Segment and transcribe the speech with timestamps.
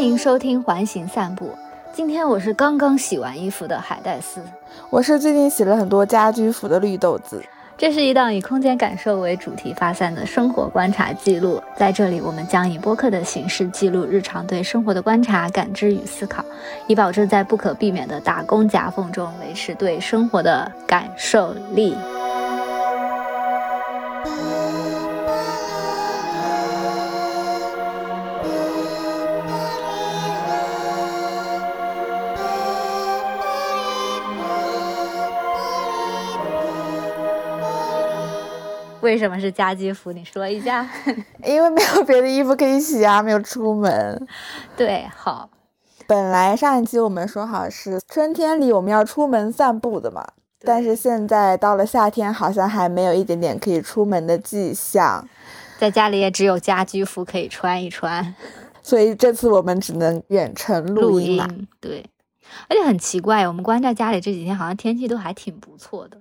[0.00, 1.50] 欢迎收听环形散步。
[1.92, 4.40] 今天我是刚刚洗完衣服的海带丝，
[4.88, 7.44] 我是最近洗了很多家居服的绿豆子。
[7.76, 16.42] 这是一档以空间感受为主题发散的生活观察记录，在这里我们将以播客的形式记录日常对生活的观察、感知与思考，
[16.86, 21.94] 以保证在不可避免的打工夹缝中维持对生活的感受力。
[39.10, 40.12] 为什么是家居服？
[40.12, 40.88] 你说一下。
[41.44, 44.24] 因为没有别的衣服可以洗啊，没有出门。
[44.76, 45.50] 对，好。
[46.06, 50.24] 本来上一期我们说好是春天里我们要出门散步的嘛，
[50.60, 55.28] 但是现在到了夏天，好像还没有一点点可以出门的迹象。
[55.80, 58.32] 在家里也只有家居服可以穿一穿，
[58.80, 61.48] 所以这次我们只能远程录音了。
[61.80, 62.08] 对，
[62.68, 66.18] 而且很奇怪，我们关在家里这几天，好像天气都还挺不错的，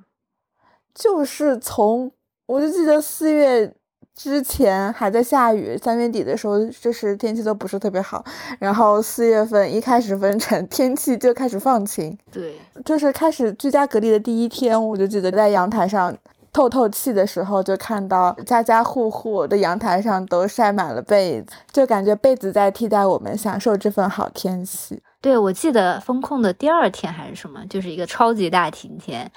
[0.95, 2.11] 就是从。
[2.49, 3.71] 我就记得四月
[4.15, 8.25] 之前还在下雨，三月底的时候就是天气都不是特别好，
[8.57, 16.17] 然后四月份一开始分成天气就开始放晴，对，就是开始居家隔离的第一天，我就记得在阳台上
[16.51, 24.99] 透透气的时候，就看到家家户户的阳台上都晒满了被子，就感觉被子在替代我们享受这份好天气。
[25.21, 29.31] 对，我记得封控的第二天还是什么，就是一个超级大晴天。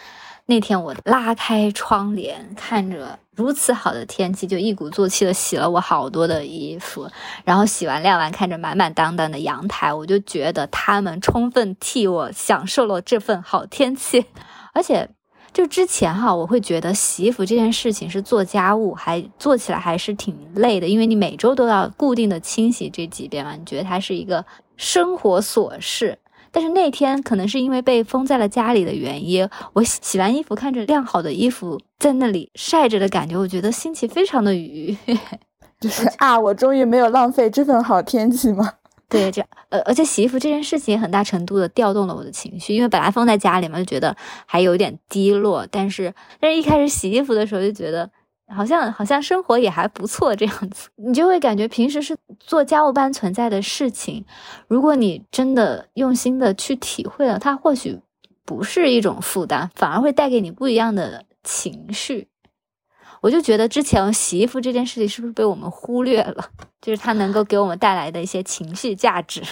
[0.46, 7.08] 那天我拉开窗帘，看着如此好的天气，就一鼓作气的洗了我好多的衣服，
[7.44, 14.26] 然后洗完晾完，看着满满当当的阳台，我就觉得他们充分替我享受了这份好天气。
[14.74, 15.08] 而且，
[15.52, 24.44] 就之前哈，我会觉得洗衣服这件事情是做家务，还做起来还是挺累的，因为你每周都要固定的清洗这几遍嘛，你觉得它是一个
[24.76, 26.18] 生活琐事。
[26.52, 35.18] 但是那天可能是因为被封在了家里的原因，我洗洗完衣服，看着晾好的衣服在那里晒着的感觉，我觉得心情非常的愉悦，
[35.80, 38.74] 就是啊，我终于没有浪费这份好天气吗？
[39.08, 44.14] 对，这呃，而且洗衣服这件事情很大程度的调动了我的情绪，因为本来放在家里嘛，就觉得
[44.46, 48.10] 还有点低落，但是但是一开始洗衣服的时候就觉得。
[48.48, 54.24] 好像好像生活也还不错这样子，你就会感觉平时是做家务般存在的事情，
[54.68, 57.98] 如果你真的用心的去体会了，它或许
[58.44, 62.28] 不是一种负担，反而会带给你不一样的情绪。
[63.20, 66.50] 我就觉得之前洗衣服这件事情是不是被我们忽略了？
[66.80, 69.42] 就是它能够给我们带来的一些情绪价值。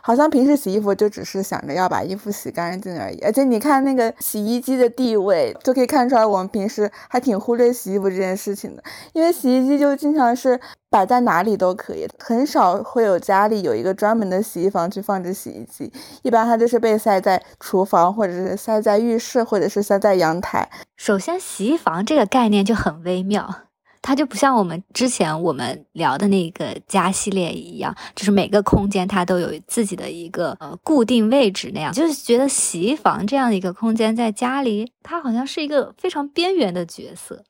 [0.00, 8.82] 好像平时洗衣服就只是想着要把衣服洗干净而已，而且你看那个洗衣机的地位，就可以看出来我们平时还挺忽略洗衣服这件事情的。
[9.12, 10.58] 因为洗衣机就经常是
[10.88, 15.92] 摆在哪里都可以，很少会有家里有一个专门的洗衣房去放置洗衣机，
[16.22, 20.68] 一般它就是被塞在厨房，或者是塞在浴室，或者是塞在阳台。
[20.96, 23.71] 首先，洗衣房这个概念就很微妙。
[24.02, 31.92] 它就不像我们之前我们聊的那个家系列一样，就是每个空间它都有自己的一个呃固定位置那样。
[31.92, 37.44] 就是觉得洗衣房这样的一个空间在家里，它好像是一个非常边缘的角色。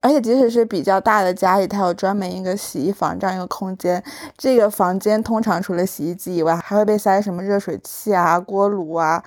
[0.00, 4.00] 而且即使是比较大的家里，它有专门一个洗衣房这样一个空间，
[4.36, 9.20] 这个房间通常除了洗衣机以外，还会被塞什么热水器啊、锅炉啊、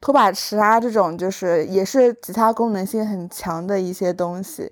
[0.00, 4.70] 拖把池啊这种，就是也是其他功能性很强的一些东西。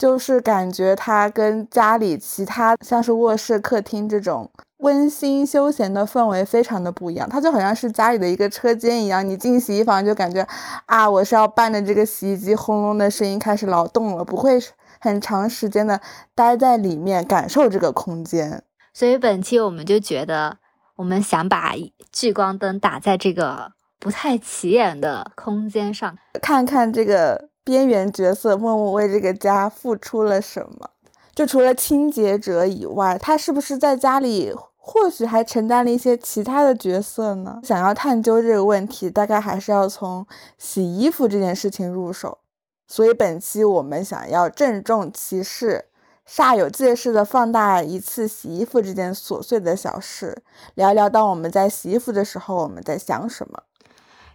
[0.00, 9.28] 就是感觉它跟家里其他像是卧室、客厅这种温馨休闲的氛围非常的不一样，它就好像是家里的一个车间一样。
[9.28, 10.40] 你进洗衣房就感觉
[10.86, 14.58] 啊，我是要伴着这个洗衣机轰隆的声音开始劳动了，不会
[15.00, 16.00] 很长时间的
[16.34, 18.62] 待在里面感受这个空间。
[18.94, 20.56] 所以本期我们就觉得，
[20.96, 21.74] 我们想把
[22.10, 27.49] 聚光灯打在这个不太起眼的空间上，看看这个。
[27.64, 30.90] 边缘角色默默为这个家付出了什么？
[31.34, 37.60] 就除了清洁者以外，他是不是在家里或许还承担了一些其他的角色呢？
[37.62, 40.26] 想要探究这个问题，大概还是要从
[40.58, 42.38] 洗衣服这件事情入手。
[42.88, 45.84] 所以本期我们想要郑重其事、
[46.28, 50.42] 煞有介事的放大一次洗衣服这件琐碎的小事，
[50.74, 53.62] 聊聊当我们在洗衣服的时候，我们在想什么。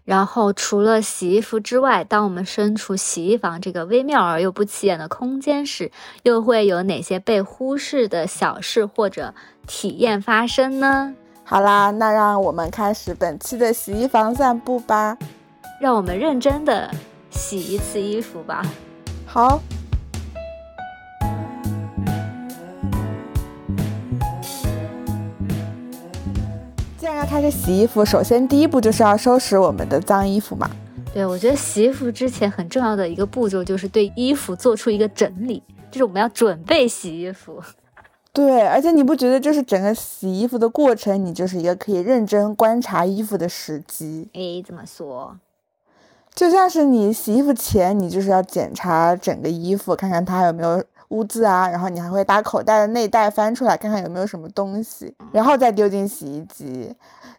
[0.06, 5.92] 然后，除了洗衣服之外，当我们身处洗衣房这个微妙而又不起眼的空间时，
[6.22, 9.34] 又会有哪些被忽视的小事或者
[9.66, 11.16] 体验发生呢？
[11.44, 15.18] 好啦，那让我们开始本期的洗衣房散步吧。
[15.82, 16.90] 让我们认真的
[17.32, 18.64] 洗一次衣服吧。
[19.26, 19.60] 好。
[27.24, 30.68] 开始洗衣服，首先第一步就是要收拾我们的脏衣服嘛。
[31.14, 37.62] 对，我觉得洗衣服之前很重要的一个步骤就是对衣服做出一个整理，就是我们要准备洗衣服。
[38.34, 44.28] 对，而且你不觉得就是整个洗衣服的过程，你就是一个可以认真观察衣服的时机？
[44.34, 45.38] 诶，怎么说？
[46.34, 56.96] 就像是你洗衣服前，你就是要检查整个衣服，看看它有没有污渍啊，然后你还会把口袋的内袋翻出来，看看有没有什么东西，然后再丢进洗衣机。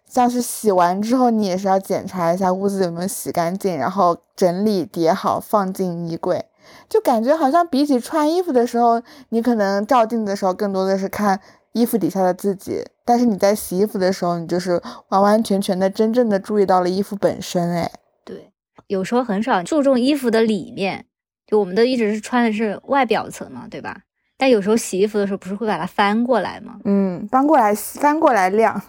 [0.06, 6.44] 像是洗完之后，你也是要检查一下污渍有没有洗干净，然后整理叠好放进衣柜。
[6.88, 11.40] 就感觉好像比起穿衣服的时候，你可能照镜子的时候更多的是看
[11.72, 17.70] 衣服底下的自己，但是你在洗衣服的时候，你就是完完全全的真正的注意到了衣服本身。
[17.72, 17.90] 哎，
[18.24, 18.52] 对，
[18.86, 21.06] 有时候很少注重衣服的里面，
[21.46, 24.00] 就我们都一直是穿的是外表层嘛，对吧？
[24.36, 26.78] 但有时候洗衣服的时候不是会把它翻过来吗？
[26.84, 28.82] 嗯，翻过来翻过来晾。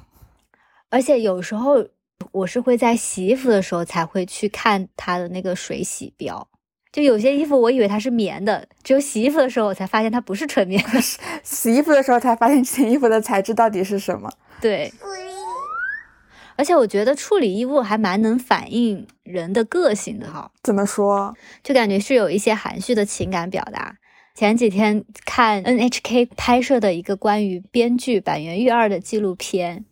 [0.89, 1.85] 而且有时候
[2.31, 6.47] 我是会在洗衣服的时候才会去看它的那个水洗标。
[6.91, 10.99] 就有些衣服，我以为它是棉的，只有洗衣服的时候，我才发现它不是纯棉的。
[11.43, 14.31] 洗衣服的时候才发现这件衣服的材质到底是什么。
[14.59, 14.91] 对。
[16.57, 20.51] 而且我觉得处理衣物还蛮能反映人的个性的哈。
[20.63, 21.33] 怎么说？
[21.63, 23.95] 就感觉是有一些含蓄的情感表达。
[24.35, 29.85] 前几天看 NHK 拍摄的一个关于编剧板垣育二的纪录片，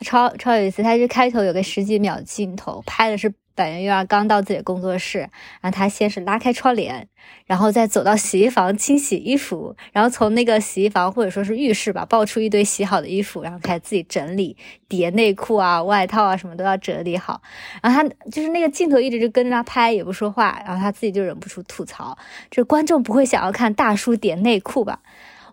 [0.00, 0.82] 超超有意思。
[0.82, 3.34] 它就开头有个十几秒镜头，拍的是。
[3.54, 5.18] 板垣育二刚到自己的工作室，
[5.60, 7.08] 然后他先是拉开窗帘，
[7.46, 14.56] 然后再走到洗衣房清洗衣服，然后从那个洗衣房或者说是浴室吧，抱出一堆洗好的衣服，然后开始自己整理
[14.88, 17.42] 叠内裤啊、外套啊什么都要整理好。
[17.82, 22.16] 然后他就是那个镜头一直就跟着他拍，也不说话，然后他自己就忍不住吐槽：，
[22.50, 25.00] 这观众不会想要看大叔叠内裤吧？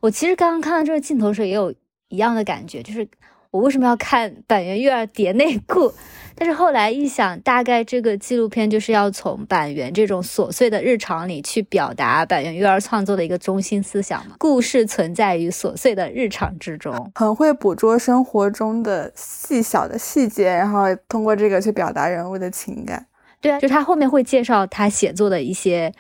[0.02, 1.74] 我其实刚刚看到这个镜头的时候也有
[2.07, 3.07] 一样的感觉，就是。
[3.51, 5.92] 我为什么要看板垣育儿叠内裤？
[6.36, 14.36] 但是后来一想，大概这个纪录片就是要从板垣这种琐碎的日常里去表达板垣育儿创作的一个中心思想嘛。
[14.38, 23.07] 故事存在于琐碎的日常之中，很会捕捉生活中的细小的细节，然后通过这个去表达人物的情感。
[23.42, 25.92] 对啊，就他后面会介绍他写作的一些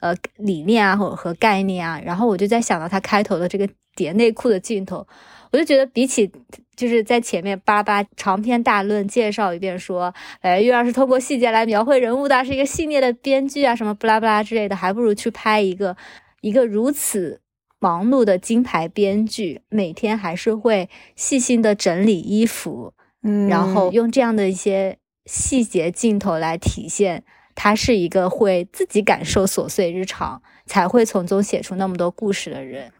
[0.00, 1.98] 呃理念啊，或者和概念啊。
[2.04, 5.06] 然后我就在想到他开头的这个叠内裤的镜头，
[5.52, 6.30] 我就觉得比起。
[6.78, 15.96] 就是在前面巴巴长篇大论介绍一遍，说，哎，月儿是通过细节来描绘人物的，是一个细腻的编剧啊，什么不拉不拉之类的，还不如去拍一个
[16.40, 17.40] 一个如此
[17.80, 22.94] 忙碌的金牌编剧，每天还是会细心的整理衣服，
[23.24, 27.24] 嗯，然后用这样的一些细节镜头来体现
[27.56, 32.92] 他是一个会自己感受琐碎日常，才会从中写出那么多故事的人。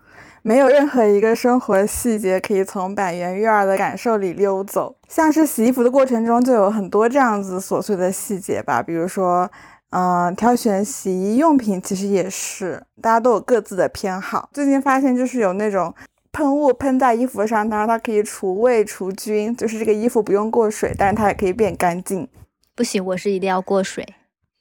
[0.43, 9.51] 没有任何一个生活细节可以从板垣育儿的感受里溜走，像是洗衣服的过程中就有很多这样子琐碎的细节吧，比如说，
[9.91, 14.49] 嗯，挑选洗衣用品其实也是，大家都有各自的偏好。
[14.53, 15.93] 最近发现就是有那种
[16.33, 22.29] 喷雾喷在衣服上，然后它可以除味除菌，就是这个衣服不用过水，但是它也可以变干净。
[22.75, 24.07] 不行，我是一定要过水。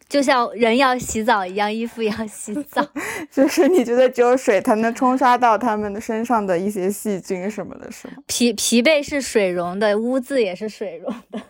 [0.07, 2.85] 就像人要洗澡一样，衣服也要洗澡。
[3.29, 8.13] 就是你觉得只有水才能冲刷到他们的身上的一些细菌什么的，是吗？
[8.25, 11.41] 疲疲惫是水溶的，污渍也是水溶的。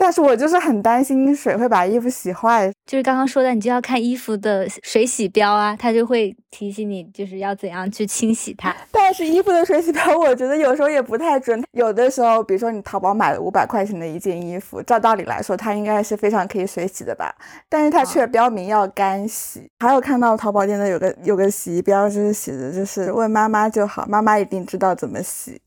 [0.00, 2.72] 但是我就是很担心水会把衣服洗坏。
[2.86, 8.74] 就是刚刚说的，你就要看衣服的水洗标啊，它就会提醒你就是要怎样去清洗它。
[8.92, 11.60] 但是衣服的水洗标，我觉得有时候也不太准。
[11.72, 17.34] 有的时候，比如说你淘宝买了五百块钱的一件衣服，照道理来说它应该是非常可以水洗的吧？
[17.68, 19.68] 但是它却标明要干洗。
[19.80, 25.60] 还有看到淘宝店的有个有个洗衣标，就是写的就是问妈妈就好，妈妈一定知道怎么洗。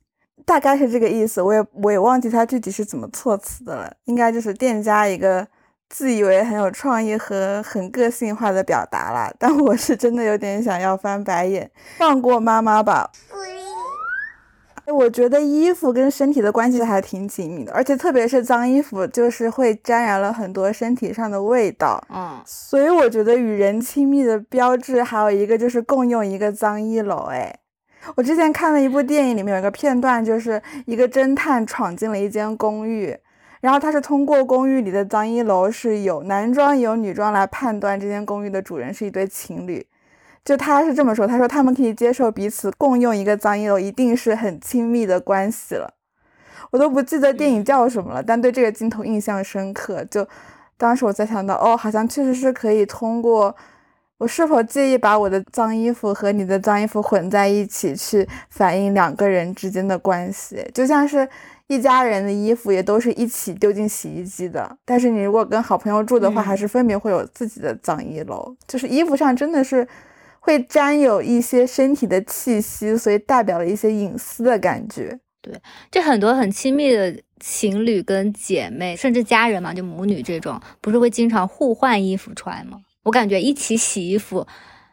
[0.46, 3.94] 大概是这个意思，我也我也忘记它具体是怎么措辞的了。
[4.06, 5.48] 应该就是店家一个
[5.90, 9.32] 自以为很有创意和很个性化的表达啦。
[9.38, 13.12] 但我是真的有点想要翻白眼，放过妈妈吧。
[14.88, 22.04] 我觉得衣服跟身体的关系还挺紧密的，而且特别是脏衣服，就是会沾染了很多身体上的味道。
[22.10, 27.28] 嗯，所以我觉得与人亲密的标志还有一个就是共用一个脏衣篓。
[27.28, 27.61] 哎。
[28.16, 33.16] 我之前看了一部电影，里面有一个片段，就是一个侦探闯进了一间公寓，
[33.60, 39.86] 然后他是通过公寓里的脏衣楼是有男装有女装来判断这间公寓的主人是一对情侣。
[40.44, 45.94] 就他是这么说，他说他们可以接受彼此共用一个脏衣楼，一定是很亲密的关系了。
[46.72, 50.04] 我都不记得电影叫什么了，但对这个镜头印象深刻。
[50.06, 50.28] 就
[50.78, 53.56] 当时我在想到，哦，好像确实是可以通过。
[54.22, 60.64] 我是否介意把我的脏衣服和你的脏衣服混在一起，去反映两个人之间的关系？
[60.76, 61.28] 就像是
[61.66, 64.78] 一家人的衣服也都是一起丢进洗衣机的。
[64.86, 68.56] 但是你如果跟好朋友住的话，嗯还是分别会有自己的脏衣篓。
[68.68, 69.88] 就是衣服上真的是
[70.40, 75.20] 会沾有一些身体的气息，所以代表了一些隐私的感觉。
[75.42, 75.52] 对
[75.90, 82.78] 这很多很亲密的情侣跟姐妹，甚至家人嘛，就母女这种，不是会经常互换衣服穿吗？
[83.04, 84.46] 我感觉一起洗衣服，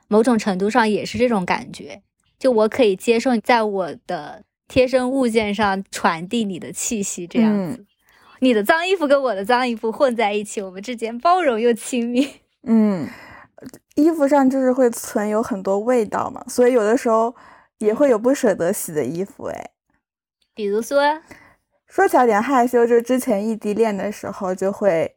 [0.08, 2.02] 某种程度上也是这种感觉。
[2.38, 7.84] 就我可以接受在我的贴身物件上传递你的气息，这样子。
[8.40, 12.28] 你的脏衣服跟我的脏衣服混在一起，我们之间包容又亲密。
[12.62, 13.08] 嗯，
[13.96, 17.34] 衣服上就是会存有很多味道嘛，所以有的时候
[17.78, 19.46] 也会有不舍得洗的衣服。
[19.46, 19.70] 哎，
[20.54, 21.02] 比如说，
[21.88, 25.16] 说起来有点害羞，就之前异地恋的时候就会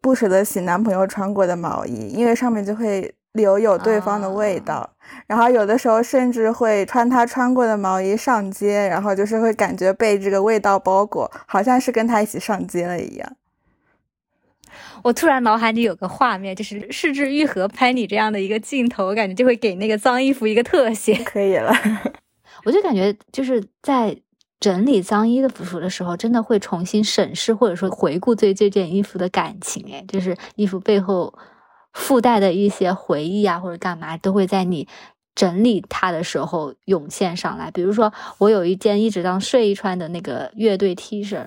[0.00, 4.88] 不舍得洗男朋友穿过的毛衣，因为上面就会留有对方的味道。
[5.26, 13.36] 然后有的时候甚至会穿他穿过的毛衣上街，然后就是会感觉被这个味道包裹，好像是跟他一起上街了一样。
[15.02, 21.14] 我突然脑海里有个画面，就是市之愈合拍你这样的一个镜头，我感觉就会给那个脏衣服一个特写。
[21.24, 21.74] 可以了，
[22.64, 24.16] 我就感觉就是在
[24.60, 31.32] 整理脏衣的服的时候，真的会重新审视或者说回顾对这件衣服的感情，哎，就是衣服背后
[31.94, 34.86] 附带的一些回忆啊，或者干嘛，都会在你
[35.34, 37.70] 整理它的时候涌现上来。
[37.70, 41.46] 比如说，我有一件一直当睡衣穿的那个乐队 T 恤，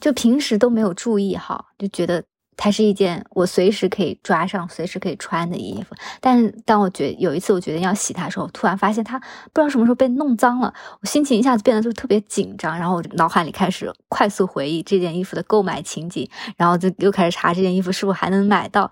[0.00, 2.24] 就平时都没有注意哈，就觉得
[2.56, 5.94] 它是一件我随时可以抓上、随时可以穿的衣服。
[6.20, 18.90] 但是当我觉有一次我决定要洗它的时候，突然发现它不知道什么时候被弄脏了，我心情一下子变得就特别紧张，然后我脑海里开始快速回忆这件衣服的购买情景，然后就又开始查这件衣服是否还能买到，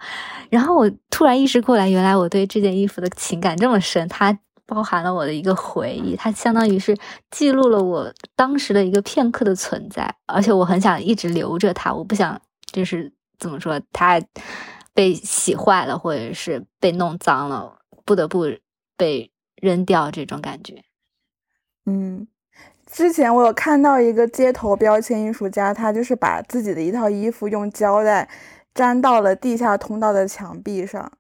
[0.50, 4.38] 然后我突然意识过来，原来我对这件衣服的情感这么深，它。
[4.64, 6.97] 包含了我的一个回忆，它相当于是
[7.31, 12.40] 记录了我当时的一个片刻的存在，而且我很想一直留着它，我不想
[12.73, 13.12] 就是
[13.43, 14.23] 怎么说，它
[14.95, 18.45] 被洗坏了或者是被弄脏了，不得不
[18.97, 20.85] 被扔掉这种感觉。
[21.87, 22.29] 嗯，
[22.87, 28.29] 之前我有看到一个街头标签艺术家，他就是把自己的一套衣服用胶带
[28.75, 31.11] 粘到了地下通道的墙壁上，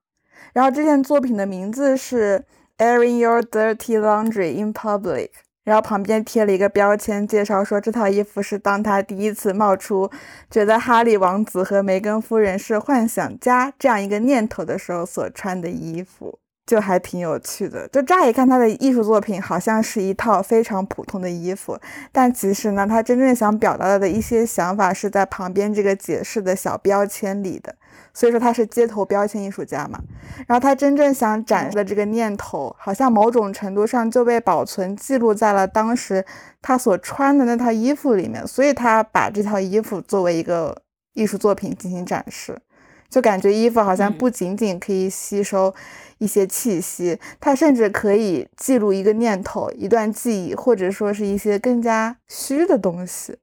[0.52, 2.44] 然后这件作品的名字是
[2.78, 5.30] Airing Your Dirty Laundry in Public。
[5.64, 10.10] 然后旁边贴了一个标签，介绍说这套衣服是当他第一次冒出
[10.50, 16.38] 觉得哈利王子和梅根夫人是幻想家这样一个念头的时候所穿的衣服。
[16.64, 21.76] 就还挺有趣的，就乍一看他的艺术作品好像是一套非常普通的衣服，
[22.12, 27.74] 但其实呢，他真正想表达的一些想法是在旁边这个解释的小标签里的。
[28.14, 29.98] 所以说他是街头标签艺术家嘛，
[30.46, 36.24] 然后他真正想展示的这个念头，好像某种程度上就被保存记录在了当时
[36.60, 40.82] 他所穿的那套衣服里面，所以他把这套衣服作为一个
[41.14, 42.60] 艺术作品进行展示。
[43.08, 45.74] 就感觉衣服好像不仅仅可以吸收
[46.16, 53.36] 一些气息，它甚至可以记录一个念头、一段记忆，或者说是一些更加虚的东西。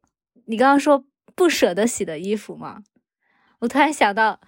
[0.46, 2.80] 你刚刚说不舍得洗的衣服吗？
[3.60, 4.40] 我突然想到，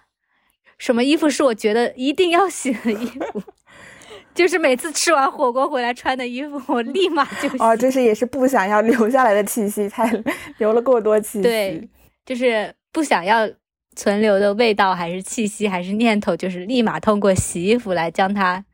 [0.82, 3.40] 什么衣服是我觉得一定要洗的衣服？
[4.34, 7.56] 就是每次吃完火锅回来穿的衣服，我立马就洗。
[7.60, 10.10] 哦，就是也是不想要留下来的气息，才
[10.58, 11.42] 留了过多气息。
[11.42, 11.88] 对，
[12.26, 13.48] 就是不想要。
[13.94, 18.64] 存留的味道还是气息还是念头，就是立马通过洗衣服来将它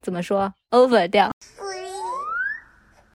[0.00, 1.30] 怎么说 over 掉。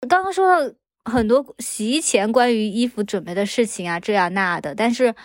[0.07, 0.75] 刚刚说了
[1.05, 5.15] 很多洗衣前关于衣服准备的事情啊，这样那的，但是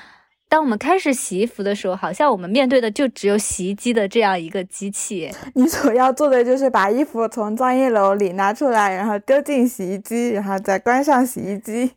[0.53, 5.33] 当我们开始洗衣服的时候，好像我们面对的就只有洗衣机的这样一个机器。
[5.55, 11.93] 你所要做的就是把衣服从脏衣篓里拿出来，然后丢进洗衣机，然后再关上洗衣机。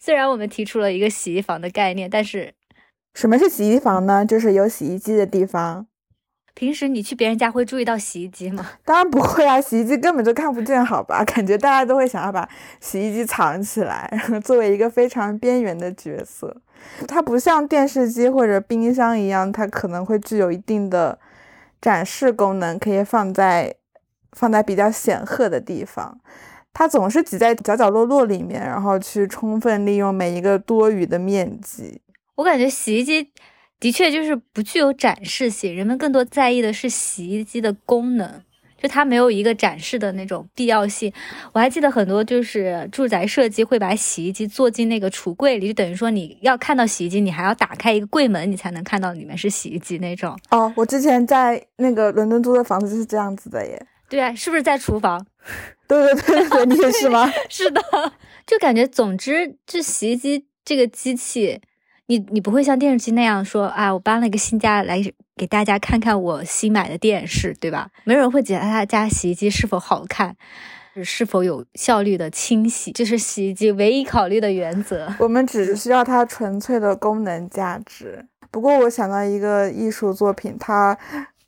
[0.00, 2.54] 虽然我们提出了一个洗衣房的概念，但是。
[3.14, 4.26] 什么是洗衣房呢？
[4.26, 5.86] 就是有洗衣机的地方。
[6.54, 8.68] 平时你去别人家会注意到洗衣机吗？
[8.84, 11.24] 当然不会啊，洗衣机根本就看不见，好吧？
[11.24, 12.48] 感觉大家都会想要把
[12.80, 16.60] 洗衣机藏起来，然后作为一个非常边缘的角色。
[17.06, 21.18] 它不像电视机或者冰箱一样，它可能会具有一定的
[21.80, 23.74] 展示功能，可以放在
[24.32, 26.20] 放在比较显赫的地方。
[26.72, 32.00] 它总是挤在角角落落里面，然后去充分利用每一个多余的面积。
[32.36, 33.30] 我感觉洗衣机
[33.80, 38.42] 的确就是不具有展示性，人们更多在意的是洗衣机的功能，
[38.82, 41.12] 就它没有一个展示的那种必要性。
[41.52, 50.38] 我还记得很多就是住宅设计会把洗衣机做进那个橱柜里，就等于说你要看到洗衣机，你还要打开一个柜门，你才能看到里面是洗衣机那种。
[50.50, 53.86] 哦，我之前在那个伦敦租的房子就是这样子的耶。
[54.08, 55.24] 对啊，是不是在厨房？
[55.86, 57.30] 对对对对，你也是吗？
[57.48, 57.80] 是的，
[58.46, 61.60] 就感觉，总之，这洗衣机这个机器，
[62.06, 65.00] 你你不会像电视机那样说啊，我搬了一个新家来
[65.40, 67.88] 给大家看看我新买的电视，对吧？
[68.04, 70.36] 没人会检查他家洗衣机是否好看。
[71.02, 75.10] 是否有效率的清洗，就是洗衣机唯一考虑的原则。
[75.18, 78.26] 我们只需要它纯粹的功能价值。
[78.50, 80.98] 不过我想到一个艺术作品，它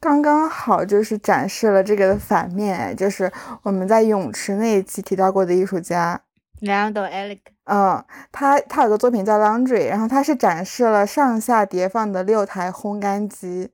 [0.00, 3.30] 刚刚好就是展示了这个的反面，就是
[3.62, 6.18] 我们在泳池那一期提到过的艺术家
[6.62, 7.40] Leonardo Elic。
[7.64, 13.68] 嗯，他他有个作品叫 Laundry，然后他是展示了上下叠放的六台烘干机。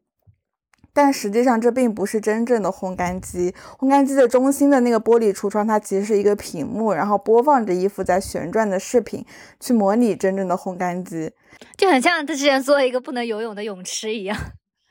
[1.00, 3.54] 但实际上，这并不是真正的烘干机。
[3.78, 9.24] 烘干机的中心的那个玻璃橱窗，它其实是一个屏幕，然后播放着衣服在旋转的视频，
[9.60, 11.30] 去模拟真正的烘干机，
[11.76, 14.36] 就很像他之前做一个不能游泳的泳池一样。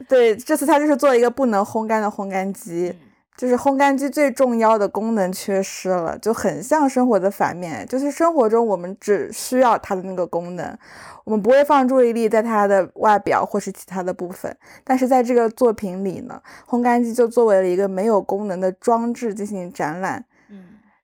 [0.08, 2.96] 对，这次他就是做一个不能烘干的烘干机。
[3.38, 7.86] 就是烘干机最重要的功能缺失了，就很像生活的反面。
[7.88, 10.75] 就是生活中我们只需要它的那个功能，
[11.24, 14.53] 我们不会放注意力在它的外表或是其他的部分。
[14.84, 20.25] 但是在这个作品里呢，烘干机就作为了一个没有功能的装置进行展览。
[20.50, 20.63] 嗯，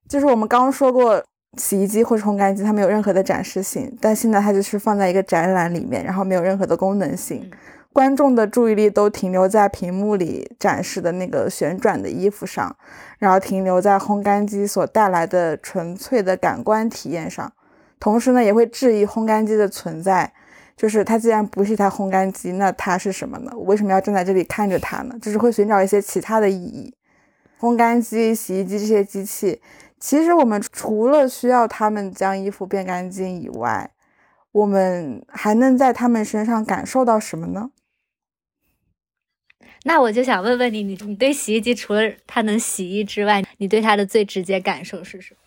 [0.09, 1.23] 就是我们刚刚说过，
[1.59, 7.47] 洗衣机或是烘干机它没有任何的展示性，但现在它就是放在一个展览里面，然后没有任何的功能性。
[7.93, 12.75] 观众的注意力都停留在屏幕里展示的那个旋转的衣服上，
[13.19, 17.53] 然后停留在烘干机所带来的纯粹的感官体验上，
[17.99, 20.33] 同时呢，也会质疑烘干机的存在。
[20.75, 23.51] 就是它既然不是一台烘干机，那它是什么呢？
[23.55, 25.15] 我为什么要站在这里看着它呢？
[25.21, 26.91] 就是会寻找一些其他的意义。
[27.59, 29.61] 烘干机、洗衣机这些机器，
[29.99, 33.91] 其实我们除了需要它们将衣服变干净以外，
[34.51, 37.69] 我们还能在它们身上感受到什么呢？
[39.83, 45.39] 那我就想问问你，你你对洗衣机除了它能洗衣之外，你对它的最直接感受是什么？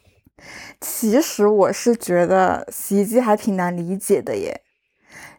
[0.80, 4.60] 其实我是觉得洗衣机还挺难理解的耶，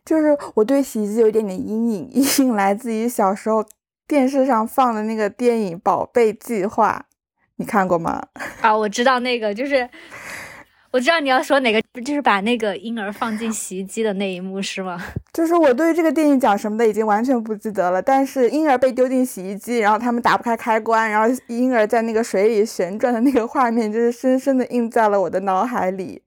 [0.04, 3.64] 就是我对洗衣机有一点点阴影， 阴影来自于小时候
[4.08, 7.06] 电视上放的那个电影《宝贝计划》，
[7.58, 8.28] 你看过吗？
[8.62, 9.88] 啊，我知道那个就是。
[10.92, 14.98] 我知道你要说哪个，就是把那个婴儿放进洗衣机的那一幕是吗？
[15.34, 26.24] 就是我对这个电影讲什么的已经完全不记得了，但是婴儿被丢进洗衣机，然后他们打不开开关，然后婴儿在那个水里旋转的那个画面，就是深深的印在了我的脑海里。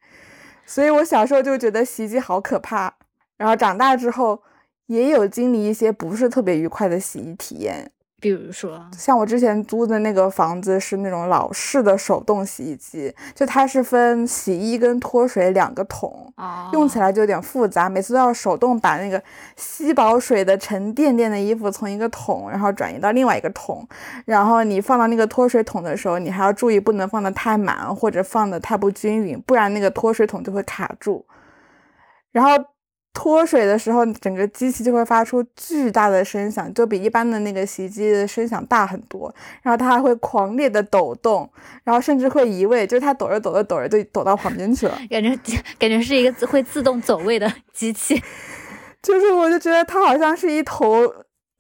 [0.67, 2.95] 所以我小时候就觉得洗衣机好可怕，
[3.39, 4.43] 然后长大之后
[4.87, 7.91] 也有经历一些不是特别愉快的洗衣体验。
[8.21, 16.33] 比如说，像我之前租的那个房子是那种老式的手动洗衣机，就它是分洗衣跟脱水两个桶，
[16.73, 19.21] 用起来就有点复杂，每次都要手动把那个
[19.57, 23.89] 吸饱水的沉甸甸的衣服从一个桶，然后转移到另外一个桶，
[24.27, 31.25] 然后你放到那个脱水桶的时候，你还要注意不能放的太满或者放的太不均匀，不然那个脱水桶就会卡住，
[32.33, 32.51] 然后。
[33.13, 39.35] 脱水的时候，整个机器就会发出巨大的声响，就比一般的那个洗衣机的声响大很多。
[39.63, 41.51] 然后它还会狂烈的抖动，
[41.83, 45.37] 然后甚至会移位，就是它抖着抖着抖着就抖到旁边去了，感觉
[45.79, 48.23] 感觉是一个会自动走位的机器。
[49.03, 51.13] 就是我就觉得它好像是一头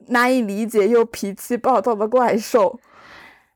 [0.08, 2.78] 难以理解又脾气暴躁的怪兽。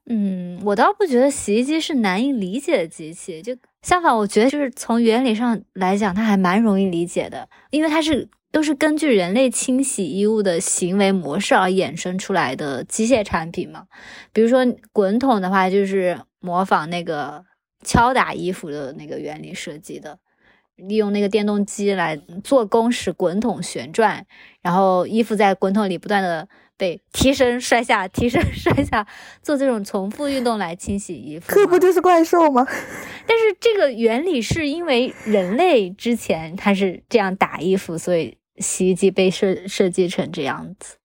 [0.07, 3.57] 嗯，我倒不觉得洗衣机是难以理解的机器，就。
[3.85, 13.85] 相反，我觉得就是从原理上来讲，它还蛮容易理解的，因为它是都是根据人类清洗衣物的行为模式而衍生出来的机械产品嘛。
[14.33, 17.45] 比如说滚筒的话，就是模仿那个
[17.85, 20.19] 敲打衣服的那个原理设计的，
[20.77, 24.25] 利用那个电动机来做工，使滚筒旋转，
[24.63, 26.49] 然后衣服在滚筒里不断的。
[26.77, 29.07] 被提升摔下，提升 摔下，
[29.43, 32.67] 做这种重复运动来清洗衣服，这不就是怪兽吗？
[33.27, 40.97] 但是这个原理是因为人类之前它是这样打衣服，所以洗衣机被设设计成这样子。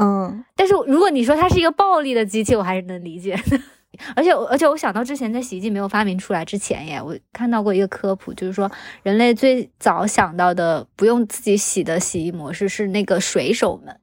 [0.00, 3.60] 嗯，但是如果你说它是一个暴力的机器，我还是能理解的。
[4.14, 8.70] 而且而且我想到之前在洗衣机没有发明出来之前耶，我看到过一个科普，就是说
[9.02, 13.98] 人类最早想到的不用自己洗的洗衣模式是那个水手们。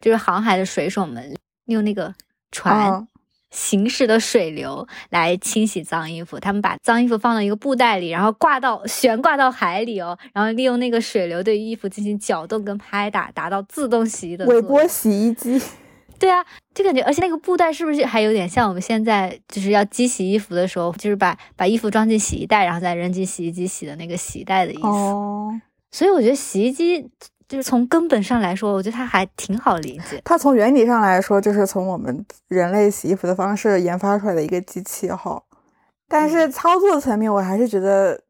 [0.00, 2.14] 就是航海的水手们用那个
[2.50, 3.06] 船
[3.50, 14.44] 行驶的水流来清洗脏衣服，他们把脏衣服放到一个布袋里，然后挂到悬挂到海里哦，然后利用那个水流对衣服进行搅动跟拍打，达到自动洗衣的。
[14.46, 15.60] 微波洗衣机。
[16.18, 24.86] 对啊，就感觉，而且那个布袋是不是还有点像我们现在就是要机洗衣服的时候，就是把把衣服装进洗衣袋，然后再扔进洗衣机洗的那个洗衣袋的意思。
[24.86, 25.60] 哦。
[25.92, 27.08] 所以我觉得洗衣机。
[27.48, 30.20] 就是从根本上来说，我觉得它还挺好理解。
[30.24, 35.42] 它从原理上来说，就是从我们人类洗衣服的方式研发出来的一个机器哈。
[36.08, 38.20] 但是操作层面我还是觉得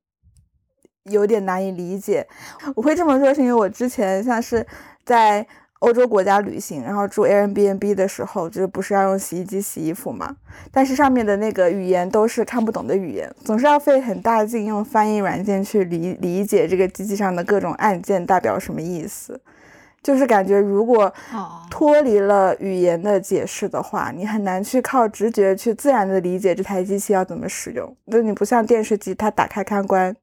[1.05, 2.27] 有点难以理解。
[2.75, 4.67] 我会这么说是因为我之前像是
[5.05, 5.47] 在。
[5.81, 10.35] 欧洲国家旅行，然后住 Airbnb 的时候，就是不是要用洗衣机洗衣服嘛？
[10.73, 19.39] 但是上面的那个语言都是看不懂的语言，总是要费很大劲用翻译软件去理理解这个机器上的各种按键代表什么意思。
[20.03, 21.13] 就是感觉如果
[21.69, 27.95] 脱离了语言的解释的话，你很难去靠直觉去自然的理解这台机器要怎么使用。
[28.11, 30.17] 就你不像电视机，它打开开关、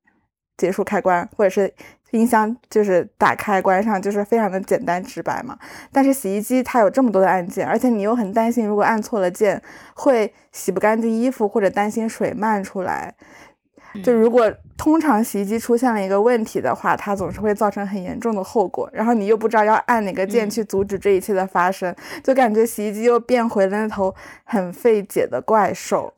[0.57, 1.71] 结束开关，或者是。
[2.19, 5.57] 音箱就是打开关上，就是非常的简单直白嘛。
[5.91, 9.61] 但是洗衣机它有这么多的按键，而且你又很担心，如果按错了键
[9.95, 13.15] 会洗不干净衣服，或者担心水漫出来。
[14.03, 18.89] 就如果通常洗衣机出现了一个问题的话，它总是会造成很严重的后果。
[18.91, 26.13] 然后你又不知道要按哪个键去阻止这一切的发生，就感觉洗衣机又变回了那头很费解的怪兽。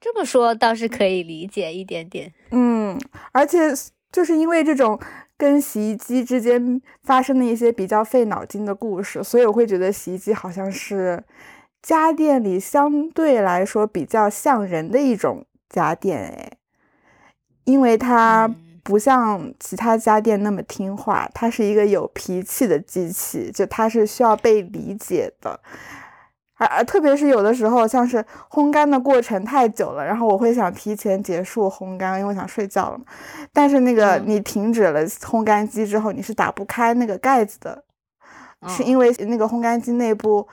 [0.00, 2.32] 这么说倒是可以理解一点点。
[2.50, 3.00] 嗯，
[3.32, 3.58] 而且。
[4.14, 4.96] 就是因为这种
[5.36, 11.20] 跟洗衣机之间发生的一些比较费脑筋的故事，所以我会觉得洗衣机好像是
[11.82, 16.52] 家电里相对来说比较像人的一种家电哎，
[17.64, 18.48] 因为它
[18.84, 25.58] 不像其他家电那么听话，它是一个有脾气的机器，就它是需要被理解的。
[26.54, 33.04] 啊，特别是有的时候，像是烘干的过程太久了，然后我会想提前结束烘干，因为我想睡觉了嘛。
[33.52, 37.82] 但是那个你停止了烘干机之后，你是打不开那个盖子的，
[38.68, 40.46] 是因为那个烘干机内部，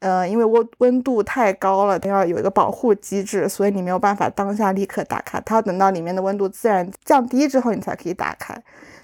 [0.00, 8.54] 呃，因为温温度太高了，它要有一个保护机制，所以你没有办法当下立刻打开，它要等到里面的温度自然降低之后，你才可以打开。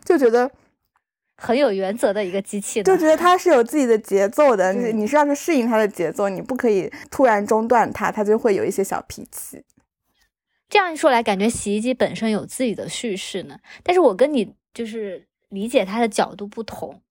[0.05, 0.51] 就觉得。
[1.43, 4.73] 很有原则的一个机器，就觉得它是有自己的节奏的。
[4.73, 9.61] 你你是要去适应它的节奏，你不可以突然中断它，它就会有一些小脾气。
[10.71, 13.57] 这样一说来，感觉洗衣机本身有自己的叙事呢。
[13.83, 17.03] 但是我跟你就是理解它的角度不同，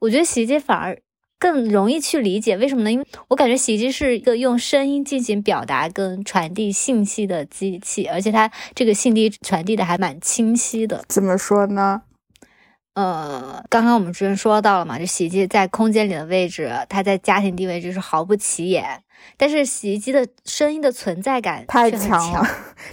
[0.00, 1.00] 我觉得洗衣机反而
[1.38, 2.90] 更容易去理解，为什么呢？
[2.90, 11.04] 因为我感觉洗衣机是一个用声音进行表达跟传递信息的机器，而且它这个信息传递的还蛮清晰的。
[11.08, 12.02] 怎么说呢？
[12.94, 19.02] 呃，刚刚我们之前说到了嘛，就洗衣机在空间里的位置，它在家庭地位就是毫不起眼，
[19.36, 22.46] 但是洗衣机的声音的存在感太强了，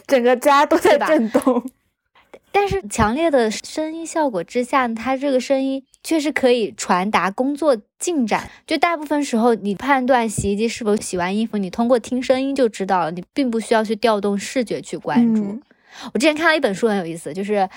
[0.08, 1.64] 整个家都在震动。
[2.52, 8.50] 但是强烈的声音效果之下，它这个声音确实可以传达工作进展。
[8.66, 15.62] 就大部分时候，你判断洗衣机是否洗完衣服，你通过听声音就知道了，你并不需要去调动视觉去关注。
[16.12, 17.70] 我之前看到一本书，很有意思，就是。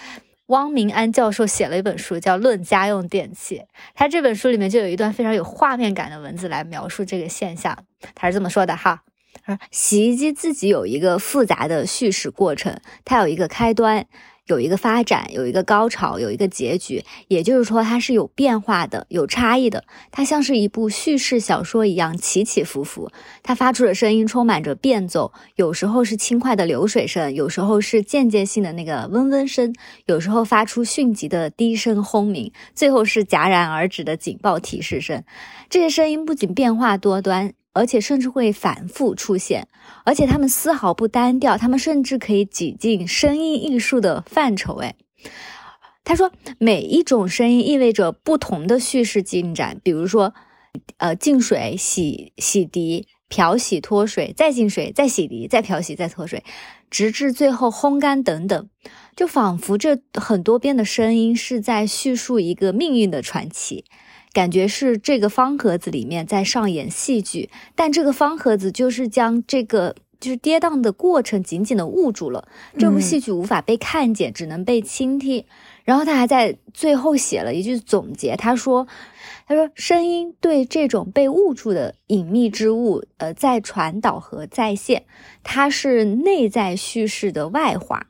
[0.47, 3.57] 汪明安教授写了一本书，叫《论家用电器》。
[3.95, 7.77] 他这本书里面就有一段非常有画面感的文字来描述这个现象。
[8.15, 9.03] 他是这么说的：哈，
[9.47, 14.07] 说洗衣机自己有一个复杂的叙事过程，它有一个开端。
[14.47, 19.85] 有一个发展，有一个高潮，有一个结局，也就是说它是有变化的，有差异的。
[20.11, 23.11] 它像是一部叙事小说一样起起伏伏。
[23.43, 29.75] 它发出的声音充满着变奏，有时候是轻快的流水声，有时候是间接性的那个嗡嗡声，
[30.07, 35.25] 有时候发出迅疾的低声轰鸣，最后是戛然而止的警报提示声。
[35.71, 37.55] 这些声音不仅变化多端。
[37.75, 39.69] 而且甚至会反复出现，
[40.05, 44.77] 而且它们丝毫不单调，它们甚至可以挤进声音艺术的范畴。
[44.77, 44.95] 哎，
[46.05, 50.33] 他说，每一种声音意味着不同的叙事进展，比如说，
[50.99, 56.45] 呃，净水、洗、洗涤、漂洗、脱水，再净水、再洗涤、再漂洗、再脱水，
[56.91, 58.69] 直至最后烘干等等，
[59.17, 63.85] 就仿佛这很多遍的声音是在叙述一个命运的传奇。
[64.35, 72.49] 感觉是这个方盒子里面在上演戏剧，但这个方盒子就是将这个就是跌宕的过程紧紧的捂住了。
[72.77, 75.45] 这部戏剧无法被看见，只能被倾听。
[75.85, 78.89] 然后他还在最后写了一句总结，他说
[79.47, 85.05] ：“他说声音对这种被捂住的隐秘之物，呃，在传导和再现，
[85.43, 88.07] 它是内在叙事的外化。”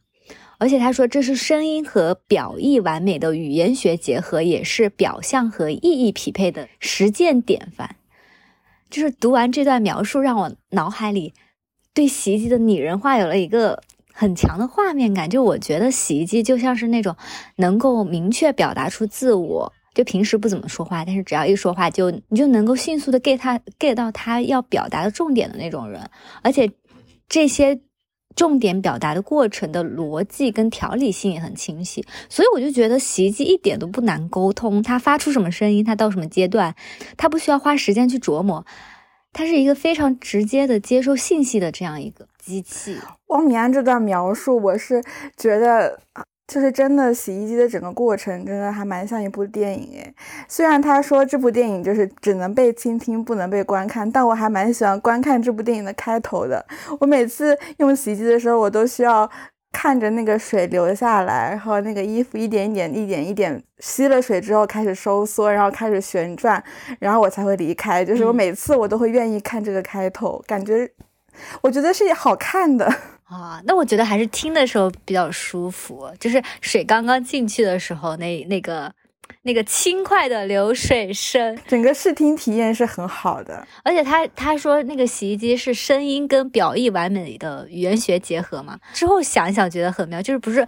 [0.65, 7.97] 而且他说，这是声音和表意完美的语言学结合，也是表象和意义匹配的实践典范。
[8.89, 11.35] 就是读完这段描述，让我脑海里
[11.93, 13.83] 对洗衣机的拟人化有了一个
[14.15, 15.29] 很强的画面感。
[15.29, 17.15] 就我觉得洗衣机就像是那种
[17.57, 26.09] 能够明确表达出自我，就平时不怎么说话，但是只要一说话，就你就能够迅速的 get 他 get 到他要表达的重点的那种人。
[26.41, 26.71] 而且
[27.29, 27.83] 这些。
[28.37, 34.83] 重点表达的过程的逻辑跟条理性也很清晰，所以我就觉得洗衣机一点都不难沟通。
[34.83, 36.75] 它发出什么声音，它到什么阶段，
[37.17, 38.65] 它不需要花时间去琢磨。
[39.33, 42.99] 它是一个非常直接的接收信息的这样一个机器。
[43.29, 45.03] 汪明这段描述，我是
[45.37, 46.01] 觉得。
[46.47, 50.15] 就是真的，洗衣机的整个过程真的还蛮像一部电影诶。
[50.47, 56.65] 虽然他说这部电影就是只能被倾听，不能被观看，但我还蛮喜欢观看这部电影的开头的。
[57.01, 59.29] 我每次用洗衣机的时候，我都需要
[59.73, 66.63] 看着那个水流下来，然后那个衣服一点一点、一点一点吸了水之后开始收缩，然后开始旋转，
[67.01, 68.05] 然后我才会离开。
[68.05, 70.89] 就是我每次我都会愿意看这个开头，感觉
[71.63, 72.95] 我觉得是好看的。
[73.41, 78.93] 啊，那我觉得还是听的时候比较舒服，就是水刚刚进去的时候，那那个
[79.43, 83.67] 那个轻快的流水声，整个视听体验是很好的。
[83.83, 90.67] 而且他他说那个洗衣机是声音跟表意完美的语言学结合嘛，之后想一想觉得很妙，就是不是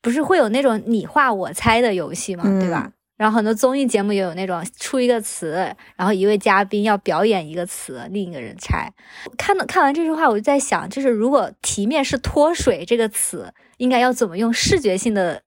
[0.00, 2.90] 不是会有那种你画我猜的游戏嘛，对吧？
[3.22, 5.52] 然后很多综艺节目也有那种出一个词，
[5.94, 8.92] 然后一位嘉宾要表演一个词，另一个人猜。
[9.38, 15.42] 看到看完这句话，我就在想，就是如果题面是脱水这个词，应该要怎么用视觉性的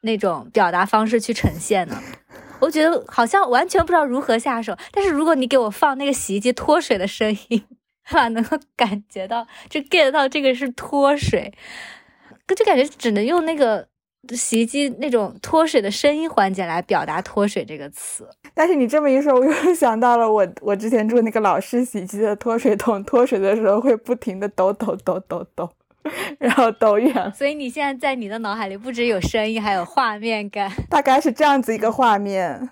[0.00, 2.02] 那种表达方式去呈现呢？
[2.60, 4.74] 我觉得好像完全不知道如何下手。
[4.90, 7.62] 但是如果你给我放那个洗衣机脱水的声音，
[8.04, 11.52] 哈，能够感觉到就 get 到这个是脱水，
[12.56, 13.91] 就感觉只能用那个。
[14.30, 25.68] 洗衣机那种脱水的声音环节来表达“脱水”这个词，但是你这么一说，我又想到了我我之前住那个老式洗衣机的脱水桶，脱水的时候会不停的抖抖抖抖抖，
[26.38, 27.32] 然后抖远。
[27.32, 32.70] 所以你现在在你的脑海里不只有声音，还有画面感，大概是这样子一个画面。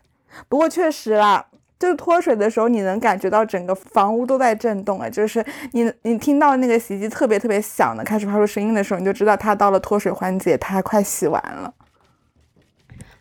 [0.49, 1.47] 不过确实啦。
[1.81, 5.09] 就是脱水的时候，你能感觉到整个房屋都在震动啊！
[5.09, 11.73] 就是你你听到那个洗衣机特别特别响的开始发出声音的时候，你就知道它到了脱水环节，它快洗完了。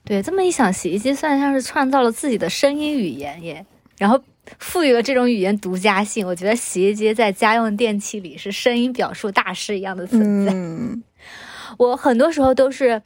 [0.04, 3.65] 对，这么一想，洗衣机算像是创造了自己的声音语言耶，
[3.98, 4.19] 然后
[4.58, 6.28] 赋予了这种语言独家性。
[6.28, 10.52] 我觉得洗衣机在家用电器里是声音表述大师一样的存在。
[10.54, 11.02] 嗯，
[11.80, 13.02] 我很多时候都是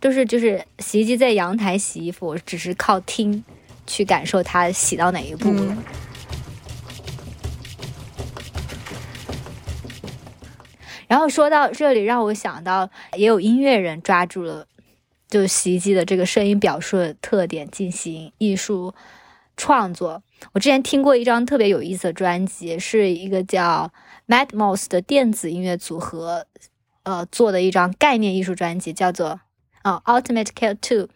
[0.00, 3.42] 都是就是洗衣机在阳台洗衣服，我只是靠听。
[3.88, 5.52] 去感受它洗到哪一步。
[11.08, 14.66] 然后说到这里，让我想到也有音乐人抓住了
[15.26, 18.94] 就洗衣机的这个声音表述的特点进行艺术
[19.56, 20.22] 创作。
[20.52, 23.90] 我之前听过一张特别有意思的专辑，是一个叫
[24.26, 26.46] Mad Mouse 的电子音乐组合
[27.04, 29.40] 呃做的一张概念艺术专辑，叫做
[29.80, 31.08] 啊 Ultimate Care Two。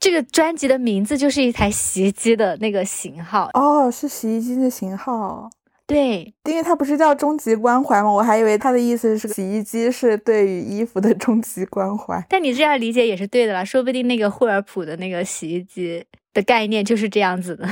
[0.00, 5.50] 这个专辑的名字就是一台洗衣机的那个型号哦，是洗衣机的型号。
[5.86, 8.10] 对，因为它不是叫终极关怀吗？
[8.10, 12.24] 我还以为它的意思是洗衣机是对于衣服的终极关怀。
[12.30, 17.68] 但你这样理解也是对的啦，说不定那个惠而浦的那个洗衣机的概念就是这样子的。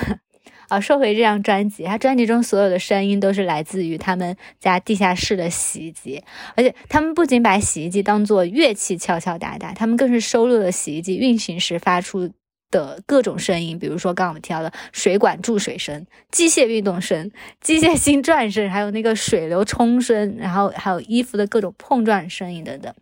[0.68, 6.22] 啊，说回这张专辑，他专辑中所有的声音都是来自于他们家地下室的洗衣机，
[6.56, 12.30] 而且他们不仅把洗衣机当做乐器敲敲打打，他们更是收录了洗衣机运行时发出
[12.70, 17.30] 的各种声音，比如说刚刚我们提到的水管注水声、机械运动声、
[17.62, 22.94] 机械心转声，还有那个水流冲声，然后还有衣服的各种碰撞声音等等。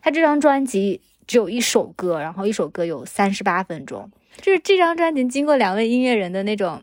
[0.00, 6.82] 他这张专辑只有一首歌，然后一首歌有三十八分钟，就是这张专辑经过两位音乐人的那种。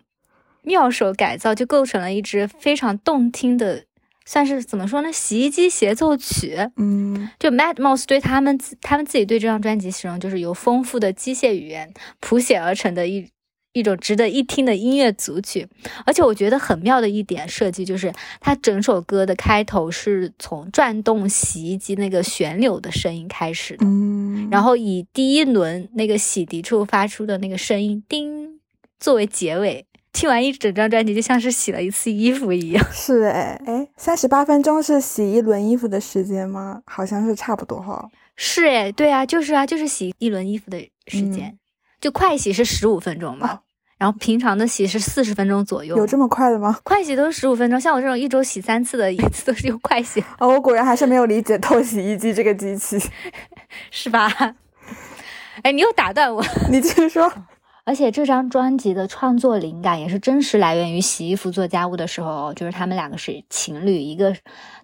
[0.68, 3.86] 妙手改造就构成了一支非常动听的，
[4.26, 5.10] 算是怎么说呢？
[5.14, 6.58] 洗衣机协奏曲。
[6.76, 13.30] 嗯，就 Mad Mouse 对他们他们自己对这张专辑形容，就是由丰富的机械语言谱写而成的一
[13.72, 15.66] 一种值得一听的音乐组曲。
[16.06, 28.60] 而且我觉得很妙的一点设计，就是它整首歌的开头是从转动洗衣机那个旋钮的声音开始的，嗯，然后以第一轮那个洗涤处发出的那个声音叮
[29.00, 29.86] 作为结尾。
[30.14, 32.84] 听完一整张专辑，就像是洗了一次衣服一样。
[32.92, 36.82] 是哎哎，三十八分钟是洗一轮衣服的时间吗？
[36.86, 38.10] 好像是差不多哈。
[38.36, 41.58] 是哎，对啊，就是啊，就是洗一轮衣服的时间。
[42.00, 43.62] 就快洗是十五分钟嘛，
[43.98, 45.98] 然后平常的洗是四十分钟左右。
[45.98, 46.80] 有这么快的吗？
[46.84, 50.24] 快洗都是十五分钟，像我这种一周洗三次的，一次都是用快洗。
[50.38, 53.00] 哦，我果然还是没有理解透洗衣机这个机器，
[53.90, 54.32] 是吧？
[55.64, 57.32] 哎，你又打断我，你继续说。
[57.88, 64.36] 而且这张专辑的创作灵感也是真实来源于洗衣服做家务的时候，就是他们两个是情侣，一个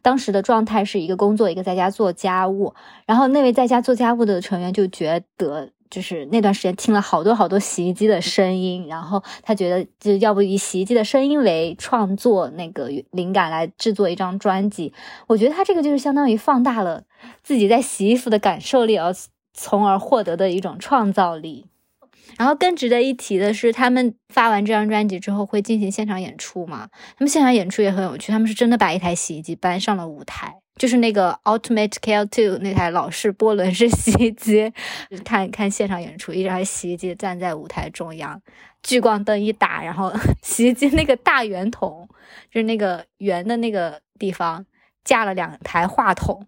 [0.02, 2.74] 当时的状态是一个工作，一个在家做家务。
[3.06, 14.94] 然后那位在家做家务的成员就觉得，就是那段时间听了好多好多洗衣机的声音，然后他觉得就要不以洗衣机的声音为创作那个灵感来制作一张专辑。
[15.28, 17.04] 我觉得他这个就是相当于放大了
[17.44, 19.13] 自己在洗衣服的感受力，而
[19.54, 21.66] 从而获得的一种创造力。
[22.38, 26.89] 然后更值得一提的是，他们发完这张专辑之后会进行现场演出嘛？
[27.17, 34.72] 他们现场演出也很有趣，他们是真的把一台洗衣机搬上了舞台，就是那个 Ultimate KL2 那台老式波轮式洗衣机。
[35.24, 38.41] 看看现场演出，一台洗衣机站在舞台中央，
[38.82, 42.08] 聚光灯一打，然后 洗衣机那个大圆筒，
[42.52, 44.65] 就是那个圆的那个地方
[45.04, 46.48] 架了两台话筒。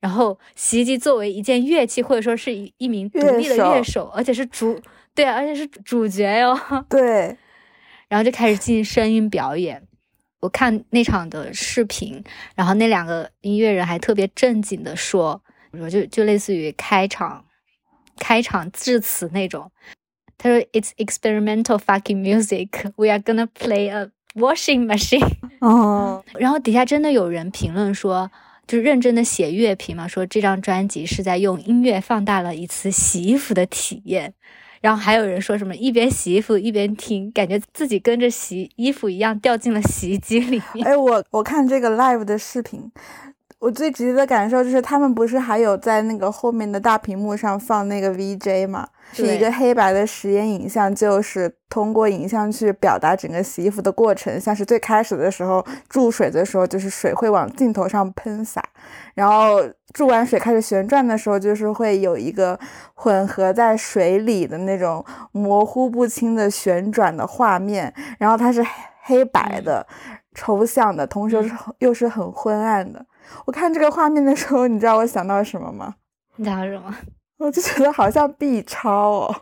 [0.00, 4.76] 然后洗衣机作为一件乐器，或者说是一一名独立的乐手，而且是主
[5.14, 6.58] 对，而且是主角哟。
[6.88, 7.36] 对，
[8.08, 9.86] 然后就开始进行声音表演。
[10.40, 12.22] 我看那场的视频，
[12.54, 15.40] 然后那两个音乐人还特别正经的说，
[15.72, 17.44] 我说就就类似于开场
[18.18, 19.70] 开场致辞那种。
[20.38, 22.90] 他说：“It's experimental fucking music.
[22.96, 25.36] We are gonna play a washing machine。
[25.60, 28.30] ”哦，然后底下真的有人评论说。
[28.64, 34.32] 就认真的写乐评嘛，说这张专辑是在用音乐放大了一次洗衣服的体验。
[34.82, 40.86] 然后还有人说什么一边洗衣服一边听，感觉自己跟着洗衣服一样掉进了洗衣机里面。
[40.86, 42.90] 哎，我我看这个 live 的视频，
[43.62, 48.88] 我最直接的感受就是他们不是还有在那个后面的大屏幕上放那个 VJ 吗？
[49.12, 54.40] 是一个黑白的实验影像，就是通过影像去表达整个洗衣服的过程。
[54.40, 58.60] 像是最开始的时候注水的时候，就是水会往镜头上喷洒，
[59.14, 59.62] 然后
[59.94, 62.58] 注完水开始旋转的时候，就是会有一个
[62.94, 67.94] 混合在水里的那种模糊不清的旋转的画面。
[68.18, 68.66] 然后它是
[69.02, 69.86] 黑白的、
[70.34, 73.06] 抽象的，同时是又是很昏暗的。
[73.44, 75.94] 我看这个画面的时候，你知道我想到什么吗？
[76.36, 76.96] 你想到什么？
[77.38, 79.36] 我就觉得好像 B 超哦，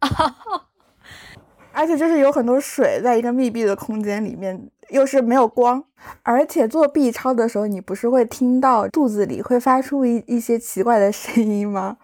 [1.72, 5.84] 而且就是有很多水在一个密闭的空间里面，又是没有光，
[6.22, 11.98] 而且做 B 超的时候，你不是会听到肚子里会发出一一些奇怪的声音吗？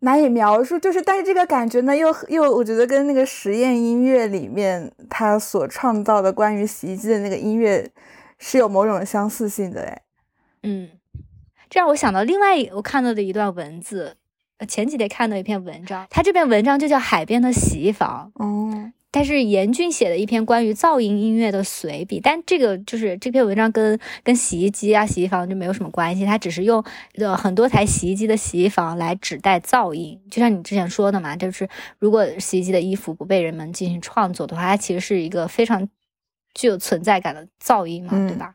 [0.00, 7.90] 难以描述，就是但是这个感觉呢，又又我觉得跟那个实验音乐里面他所创造的关于洗衣机的那个音乐
[8.38, 10.02] 是有某种相似性的哎，
[10.64, 10.88] 嗯，
[11.70, 14.16] 这让我想到另外我看到的一段文字。
[14.68, 18.32] 前几天看到一篇文章，他这篇文章就叫《海边的洗衣房》。
[18.42, 26.82] 哦，但是严俊写的一篇关于噪音音乐的随笔，但这个就是这篇文章跟跟洗衣机啊、洗衣房就没有什么关系，它只是用
[27.16, 35.86] 呃很多台洗衣机的洗衣房来指代噪音，就像你之前说的嘛，就是如果洗衣机的衣服不被人们进行创作的话，它其实是一个非常
[36.54, 38.54] 具有存在感的噪音嘛，对吧？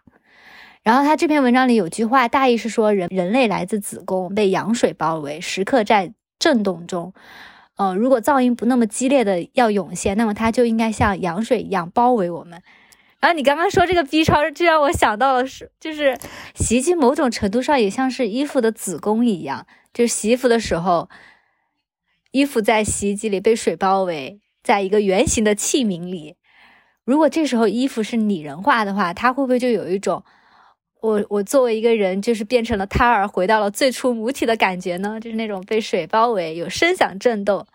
[0.90, 7.14] 然后他这篇文章里有句话，大意是说人人类来自子宫，被羊水包围，时刻在震动中。
[7.76, 12.60] 呃，如果噪音不那么激烈的要涌现，那么它就应该像羊水一样包围我们。
[13.20, 16.18] 然后你刚刚说这个 B 超，就让我想到了是，就是
[16.56, 21.08] 洗衣机某种程度上也像是衣服的子宫一样，就是洗衣服的时候，
[22.32, 26.38] 衣服在洗衣机里被水包围，在一个圆形的器皿里。
[27.06, 30.24] 如果这时候衣服是拟人化的话，它会不会就有一种？
[31.02, 37.66] 我我作为一个人，就是变成了胎儿，回到了最初母体的感觉呢，就是那种被水包围，有声响震动，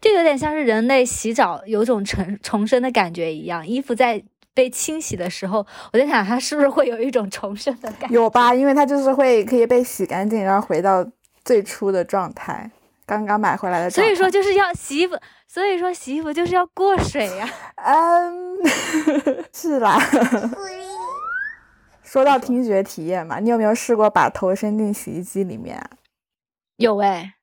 [0.00, 3.66] 这有点像是人类洗澡有种重重生的感觉一样。
[3.66, 4.22] 衣服在
[4.54, 8.14] 被清洗的时候，我在想它是不是会有一种重生的感觉？
[8.14, 11.04] 有吧，因为它就是会可以被洗干净，然后回到
[11.44, 12.70] 最初的状态，
[13.04, 13.90] 刚刚买回来的。
[13.90, 15.16] 所以说就是要洗衣服，
[15.48, 17.48] 所以说洗衣服就是要过水呀。
[17.76, 18.58] 嗯，
[19.52, 19.98] 是啦。
[22.08, 25.78] 说到听觉体验嘛，你有没有试过把头伸进洗衣机里面？
[26.78, 27.34] 有哎，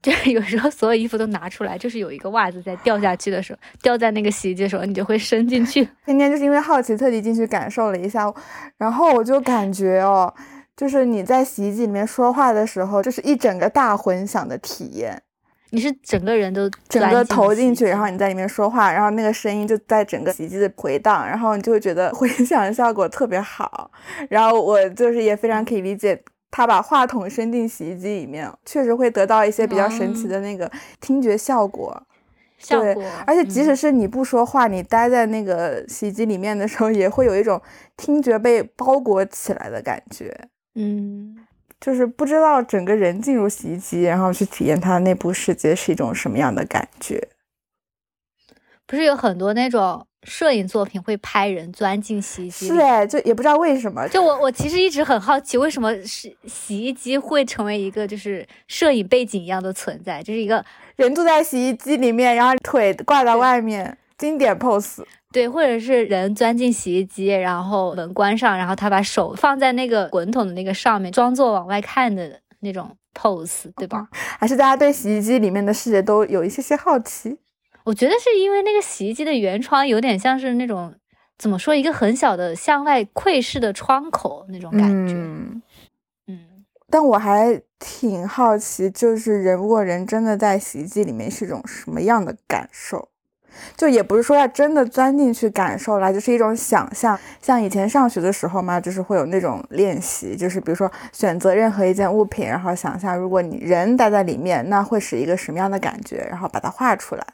[0.00, 5.86] 就是有时候所有衣服都拿出来，就是有一个袜子在掉下去的时候，掉在那个洗衣机的时候，你就会伸进去。
[6.06, 8.32] 今天就是因为好奇，特地进去感受了一下，
[8.78, 10.32] 然后我就感觉哦，
[10.74, 15.22] 就是你在洗衣机里面说话的时候，就是一整个大混响的体验。
[15.70, 23.90] 你是整个人都整个投进去，然后你在里面说话，然后那个声音就在整个洗衣机的回荡，然后你就会觉得回响效果特别好。
[24.30, 32.02] 然后我就是也非常可以理解，他把话筒伸进洗衣机里面，确实会得到一些比较神奇的那个听觉效果。
[32.58, 37.60] 效果，而且即使是你不说话，你待在那个洗衣机里面的时候，也会有一种
[37.96, 40.36] 听觉被包裹起来的感觉。
[40.74, 41.36] 嗯。
[41.80, 47.28] 就是不知道整个人进入洗衣机，然后去体验它的内部世界是一种什么样的感觉。
[48.86, 52.68] 不是有很多那种摄影作品会拍人钻进洗衣机？
[52.68, 54.08] 是哎，就也不知道为什么。
[54.08, 60.22] 就我我其实一直很好奇，为什么是洗衣机会成为一个就是摄影背景一样的存在？
[60.22, 60.64] 就是一个
[60.96, 65.04] 人坐在洗衣机里面，然后腿挂在外面，经典 pose。
[65.30, 74.08] 对，或者是人钻进洗衣机，然后门关上，然后他把手放在那个滚筒的那个上面，装作往外看的那种 pose，对吧？
[74.12, 77.38] 还是大家对洗衣机里面的世界都有一些些好奇？
[77.84, 80.94] 我觉得是因为那个洗衣机的原窗有点像是那种
[81.36, 85.14] 怎么说，一个很小的向外窥视的窗口那种感觉。
[85.14, 85.62] 嗯，
[86.26, 86.38] 嗯，
[86.90, 93.10] 但我还挺好奇，就是人如果人真的在洗衣机里面是一种什么样的感受？
[93.76, 97.18] 就也不是说要真的钻进去感受啦，就是一种想象。
[97.40, 107.24] 像以前上学的时候嘛，就是会有那种练习，就是比如说选择任何一件物品，然后想象如果你人待在里面，那会是一个什么样的感觉，然后把它画出来。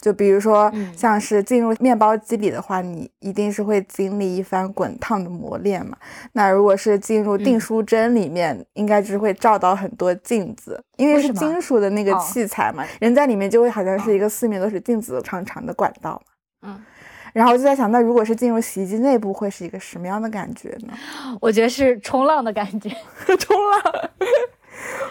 [0.00, 5.96] 就比如说，像是进入面包机里的话，你一定是会经历一番滚烫的磨练嘛。
[6.32, 16.68] 那如果是进入订书针里面，应该就是会照到很多镜子，因为是金属的那个器材嘛，人在里面就会好像是一个四面都是镜子长长的管道嘛。
[16.70, 16.84] 嗯，
[17.32, 20.92] 然后我就在想，那如果是进入洗衣机内部，会是一个什么样的感觉呢？
[21.40, 22.88] 我觉得是冲浪的感觉，
[23.38, 24.10] 冲浪。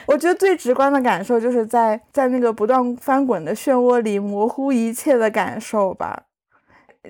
[0.06, 6.24] 我觉得最直观的感受就是在在那个不断翻滚的漩涡里模糊一切的感受吧，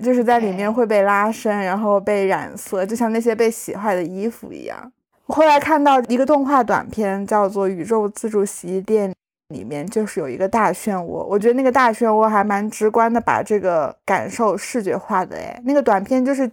[0.01, 4.91] 就是在里面会被拉伸，然后被染色，就像那些被洗坏的衣服一样。
[5.27, 9.11] 我后来看到一个动画短片，叫做《宇宙自助洗衣店》，
[9.49, 15.37] 里面就是有一个大漩涡，我觉得那个大漩涡还蛮直观的把这个感受视觉化的。
[15.37, 16.49] 哎，那个短片就是。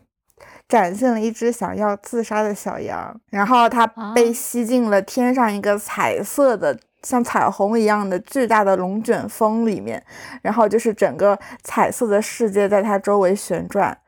[0.69, 10.03] 展现了一只想要自杀的小羊，然后它被吸进了天上一个彩色的像彩虹一样的巨大的龙卷风里面，
[10.41, 13.99] 然后就是整个彩色的世界在它周围旋转。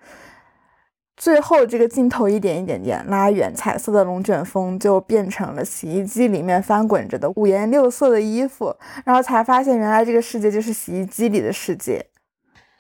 [1.17, 12.07] 最后这个镜头一点一点点拉远，彩色的龙卷风就变成了洗衣机里面翻滚着的五颜六色的衣服，然后才发现原来这个世界就是洗衣机里的世界。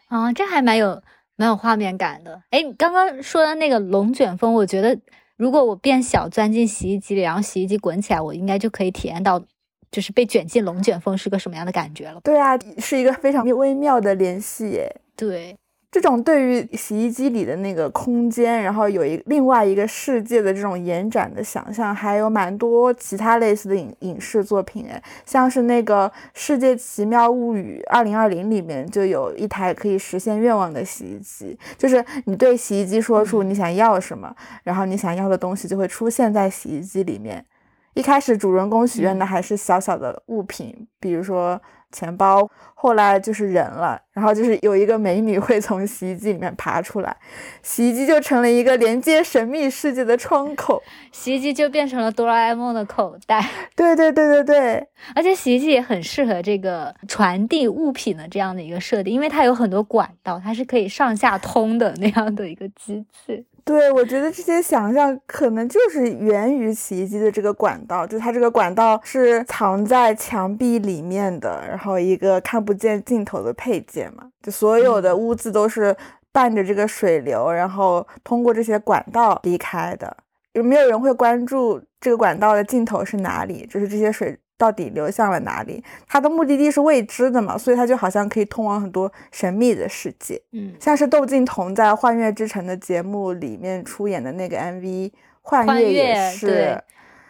[0.09, 1.03] 啊，这还蛮有。
[1.37, 4.99] 蛮有画面感的，哎，你刚刚说的那个龙卷风，我觉得
[5.37, 9.39] 如果我变小钻进洗衣机里，然后洗衣机滚起来，我应该就可以体验到，
[9.91, 12.21] 就是被卷进龙卷风是个什么样的感觉了。
[12.25, 15.01] 对啊，是一个非常微妙的联系耶。
[15.15, 15.57] 对。
[15.97, 37.43] 这种对于洗衣机里的那个空间，然后有一另外一个世界的这种延展的想象，还有蛮多其他类似的影影视作品诶，像是那个《世界奇妙物语》二零二零里面就有一台可以实现愿望的洗衣机，就是你对洗衣机说出你想要什么，然后你想要的东西就会出现在洗衣机里面。
[37.95, 41.59] 一开始主人公许愿的还是小小的物品，比如说。
[41.97, 47.17] 钱包，后来就是人了，然后就是有一个美女会从洗衣机里面爬出来，
[47.63, 53.43] 洗衣机就成了一个连接神秘世界的窗口， 洗衣机就变成了哆啦 A 梦的口袋。
[53.75, 63.47] 对对对对对，而且洗衣机也很适合这个传递物品的这样的一个设定，因为它有很多管道，它是可以上下通的那样的一个机器。
[63.67, 75.95] 对，我觉得这些想象可能就是源于洗衣机的这个管道，就它这个管道是藏在墙壁里面的，然后一个看不见尽头的配件嘛，就所有的污渍都是
[76.31, 80.17] 伴着这个水流，然后通过这些管道离开的。
[80.53, 83.67] 有没有人会关注这个管道的尽头是哪里？
[83.67, 84.39] 就是这些水。
[84.59, 85.83] 到底流向了哪里？
[86.09, 90.41] 它的目的地是未知的嘛，所以它就好像可以通往很多神秘的世界。
[90.53, 94.81] 嗯，像是窦靖童在《幻乐之城》的节目里面出演的那个 MV
[95.43, 96.83] 《幻乐》也是，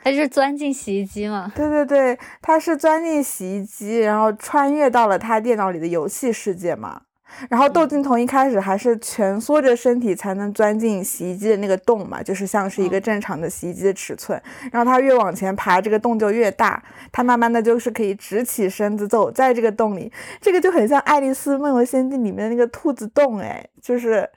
[0.04, 1.52] 他是钻进洗衣机嘛？
[1.56, 7.02] 对对对，他是钻进洗衣机，然后穿越到了他电脑里的游戏世界嘛。
[7.50, 14.40] 然后窦靖童一开始还是蜷缩着身体才能钻进洗衣机的那个洞嘛，就是像是一个正常的洗衣机的尺寸。
[14.72, 16.82] 然后他越往前爬，这个洞就越大。
[17.12, 20.10] 他慢慢的就是可以直起身子走在这个洞里，
[20.40, 24.28] 这个就很像《爱丽丝梦游仙境》里面的那个兔子洞，哎，就是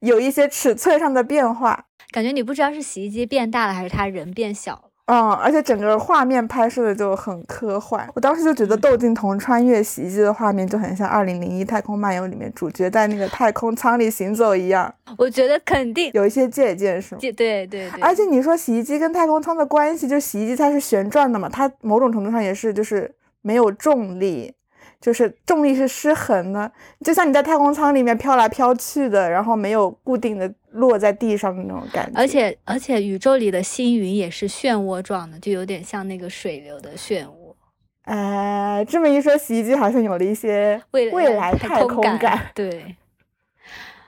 [0.00, 1.86] 有一些尺寸上的变化。
[2.10, 4.91] 感觉你不知道是洗衣机变大了，还是他人变小了。
[5.06, 14.94] 嗯，而且整个画面拍摄的就很科幻，我当时就觉得窦靖童穿越洗衣机的画面就很像《二零零一太空漫游》里面主角在那个太空舱里行走一样。
[15.18, 17.18] 我觉得肯定有一些借鉴，是吗？
[17.20, 17.90] 对对对。
[18.00, 24.54] 而且你说洗衣机跟太空舱的关系，就洗衣机它是旋转的嘛，它某种程度上也是就是没有重力。
[25.02, 26.70] 就是重力是失衡的，
[27.04, 32.12] 就像你在太空舱里面飘来飘去的，然后没有固定的落在地上的那种感觉。
[32.16, 37.54] 而且而且宇宙里的星云也是漩涡状的，就有点像那个水流的漩涡。
[38.02, 42.40] 哎，这么一说，洗衣机好像有了一些未未来太空感。
[42.54, 42.94] 对，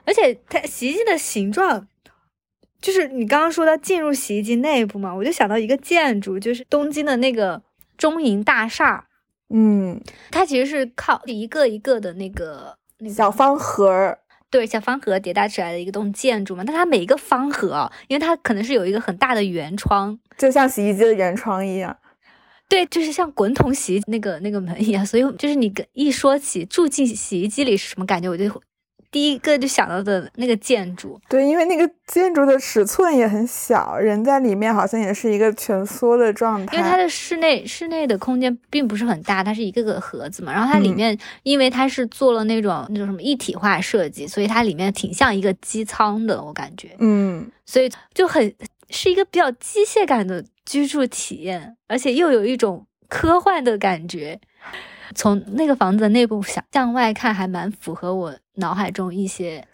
[0.05, 1.89] 而且它洗衣机的形状，
[2.81, 7.61] 就是你刚刚说到进入洗衣机内部嘛，我就想到一个建筑，就是东京的那个
[7.99, 9.09] 中银大厦。
[9.51, 12.77] 嗯，它其实是靠一个一个的那个
[13.15, 14.17] 小方盒，
[14.51, 16.65] 对，小方盒叠搭起来的一个栋建筑嘛。
[16.67, 21.97] 但它每一个方盒，因为它可能是有一个很大的圆窗，就像洗衣机的圆窗一样。
[22.67, 28.51] 对，就是像滚筒洗衣那个那个门一样，所以就是你跟一说起住进洗衣机里是什么感觉，我就
[29.15, 31.21] 第一个就想到的那个建筑。
[31.29, 36.77] 对，因为那个建筑的尺寸也很小，人在里面好像也是一个蜷缩的状态。
[36.77, 40.53] 因为它的室内室内的空间并不是很大，它是一个个盒子嘛。
[40.53, 46.91] 然后它里面，因为它是做了那种那种什么一体化设计，所以它里面挺像一个机舱的，我感觉。
[46.99, 48.53] 嗯，所以就很
[48.91, 54.41] 是一个比较机械感的居住体验，而且又有一种科幻的感觉。
[55.15, 59.67] 从那个房子的内部想向外看，还蛮符合我脑海中一些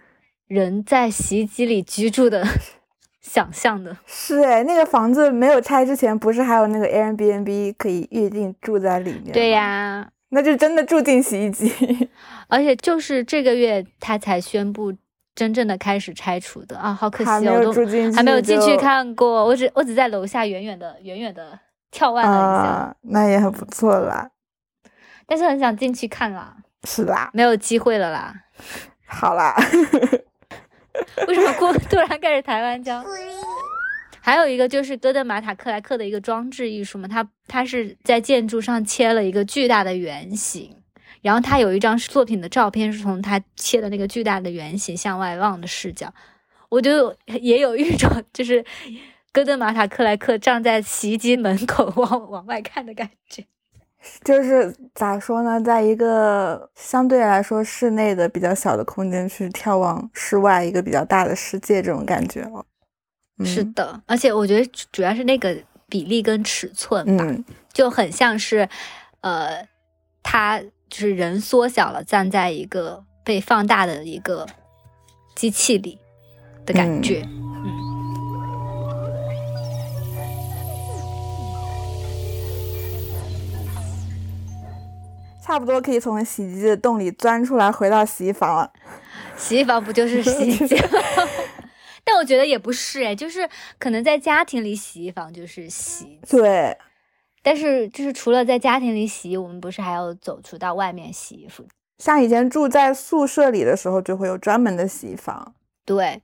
[0.47, 2.45] 人在洗衣机里居住的
[3.20, 3.97] 想象的。
[4.07, 9.33] 是哎，那个房子没有拆之前，不是还有那个 Airbnb 可以预定住在里面？
[9.33, 12.09] 对呀，那就真的住进洗衣机。
[12.49, 14.93] 而且就是这个月他才宣布
[15.37, 17.72] 真正的开始拆除的啊，好可惜，我都
[18.12, 21.59] 还没有进去看过，我只我只在楼下远远的远远的
[21.93, 24.28] 眺望了一下，那也很不错啦。
[25.31, 28.35] 但是很想进去看啦，是啦，没有机会了啦。
[29.07, 29.55] 好啦，
[31.28, 33.05] 为什么突突然开始台湾腔？
[34.20, 40.76] 还有一个就是哥德玛塔克莱克的一个装置艺术嘛，它它是在建筑上切了一个巨大的圆形，
[41.22, 46.12] 然后他有一张作品的照片是从他切的那个巨大的圆形向外望的视角，
[46.68, 48.64] 我就也有一种就是
[49.33, 53.45] 哥德玛塔克莱克站在洗衣机门口往往外看的感觉。
[54.24, 62.64] 就是咋说呢，在一个相对来说室内的比较小的空间去眺望室外一个比较大的世界，这种感觉哦。
[63.44, 65.57] 是的，而且我觉得主要是那个
[65.88, 67.26] 比例跟尺寸吧，
[67.72, 68.68] 就很像是，
[69.22, 69.66] 呃，
[70.22, 74.46] 他就是人缩小了，站在一个被放大的一个
[75.34, 75.98] 机器里
[76.66, 77.26] 的感觉。
[85.51, 88.72] 差不多可以从洗衣机的洞里钻出来，回到洗衣房了。
[89.36, 90.76] 洗衣房不就是洗衣机？
[92.07, 96.20] 但我觉得也不是哎，就是可能在家庭里洗衣房就是洗。
[96.28, 96.78] 对。
[97.42, 101.64] 但是就是除了在家庭里洗，我们不是还要走出到外面洗衣服？
[101.98, 105.53] 像以前住在宿舍里的时候，就会有专门的洗衣房。
[105.84, 106.22] 对。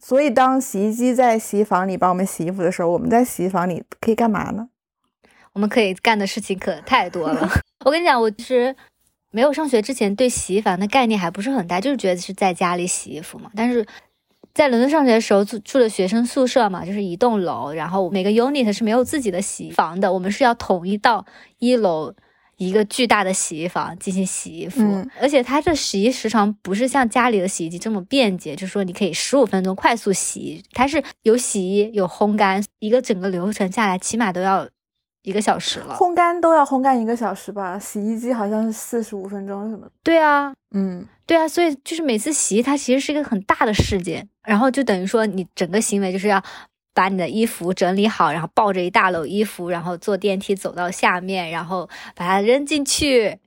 [0.00, 4.68] 所以当洗衣机在洗衣房里帮我们洗衣服的时候，我们在洗衣房里可以干嘛呢？
[5.54, 7.48] 我们可以干的事情可太多了。
[7.86, 8.74] 我跟你讲，我其实
[9.30, 13.50] 没有上学之前对洗衣房的概念还不是很大，就是觉得是在家里洗衣服嘛。
[13.54, 13.86] 但是
[14.52, 21.24] 在伦敦上学的时候住住的学生宿舍嘛，就是一栋楼，然后每个 unit 是没有自己的洗衣房的，我们是要统一到
[21.58, 22.12] 一楼
[22.56, 24.82] 一个巨大的洗衣房进行洗衣服。
[25.20, 34.68] 而且它这洗衣时长不是像家里的洗衣机这么便捷，就是说你可以十五分钟快速洗，它是有洗衣有烘干，一个整个流程下来起码都要。
[35.24, 37.76] 一个小时了，烘干都要烘干一个小时吧？
[37.78, 39.88] 洗衣机好像是四十五分钟什么？
[40.02, 46.42] 对啊，嗯，对啊，所以就是每次洗它其实是一个很大的事件，然后就等于说你整个行为就是要
[46.94, 53.38] 把你的衣服整理好，然后抱着一大篓衣服，然后坐电梯走到下面，然后把它扔进去。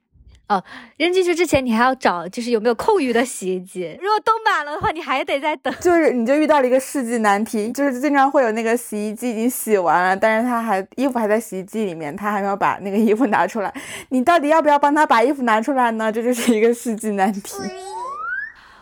[0.50, 0.64] 哦，
[0.96, 3.98] 扔进去之前你还要找，就是有没有空余的洗衣机。
[4.02, 5.74] 如果都满了的话，你还得再等。
[5.82, 13.74] 就是你就遇到了一个世纪难题，就是经常会有那个洗衣机已经洗完了，但是他还衣服还在洗衣机里面，他还没有把那个衣服拿出来。
[14.10, 16.10] 你到底要不要帮他把衣服拿出来呢？
[16.10, 17.58] 这就是一个世纪难题。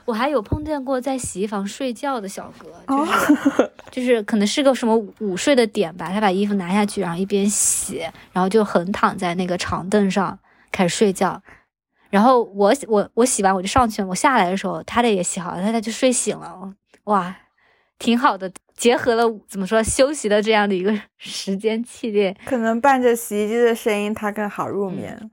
[0.06, 10.38] 我还有碰见过在洗衣房睡觉的小哥，就是 就是可能是个什么午睡的点吧，他把衣服拿下去，然后一边洗，然后就横躺在那个长凳上。
[10.76, 11.42] 开始睡觉，
[12.10, 14.08] 然后我我我洗完我就上去了。
[14.10, 16.74] 我下来的时候，他的也洗好了，他他就睡醒了。
[17.06, 17.34] 哇，
[17.98, 25.32] 挺好的，结合了怎么说休息的这样的一个时间系列，可能伴着洗衣机的声音，他更好入眠。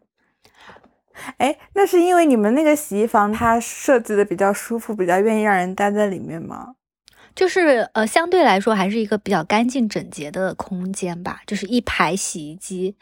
[1.39, 6.75] 哎，那是因为你们那个洗衣房它设计的比较舒服，比较愿意让人待在里面吗？
[7.35, 12.97] 就是呃，相对来说还是一个比较干净整洁的空间吧，就是一排洗衣机。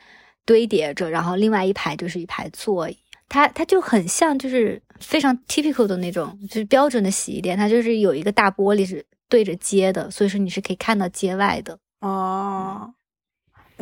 [0.44, 2.96] 堆叠着，然后另外一排就是一排座椅，
[3.28, 11.78] 它它就很像，就是非常 typical 的那种，就是标准的洗衣店，它就是有一个大玻璃是对着街的，所以说你是可以看到街外的。
[12.00, 12.92] 哦，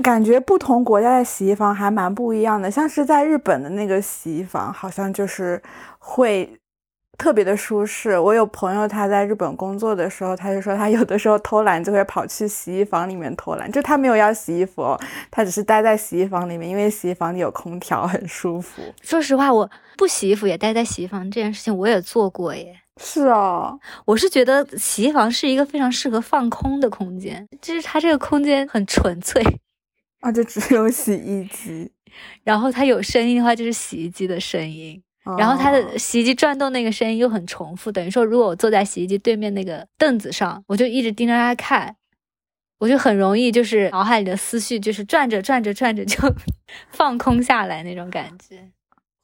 [0.03, 5.63] 感觉不同国家的洗衣房还蛮不一样的，像是在日本的那个洗衣房，好像就是
[5.99, 6.59] 会。
[7.19, 8.17] 特别的舒适。
[8.17, 14.97] 我有朋友他在日本工作的时候，他就说他有的时候偷懒就会跑去洗衣房里面偷懒，就他没有要洗衣服，
[15.31, 18.81] 他只是待在洗衣房里面，因为洗衣房里有空调，很舒服。
[19.03, 22.75] 说实话，我不洗衣服也待在洗衣房这件事情我也做过耶。
[23.01, 29.43] 是啊，我是觉得洗衣房是一个非常适合放空的空间，就是它这个空间很纯粹。
[30.21, 31.91] 啊，就只有洗衣机。
[32.43, 35.01] 然后它有声音的话，就是洗衣机的声音。
[35.37, 41.97] 然后它的洗衣机转动那个声音又很重复，等于说，如果我坐在洗衣机对面那个凳子上，我就一直盯着它看，
[42.79, 46.17] 我就很容易就是脑海里的思绪就是转着转着转着就
[46.91, 48.71] 放空下来那种感觉。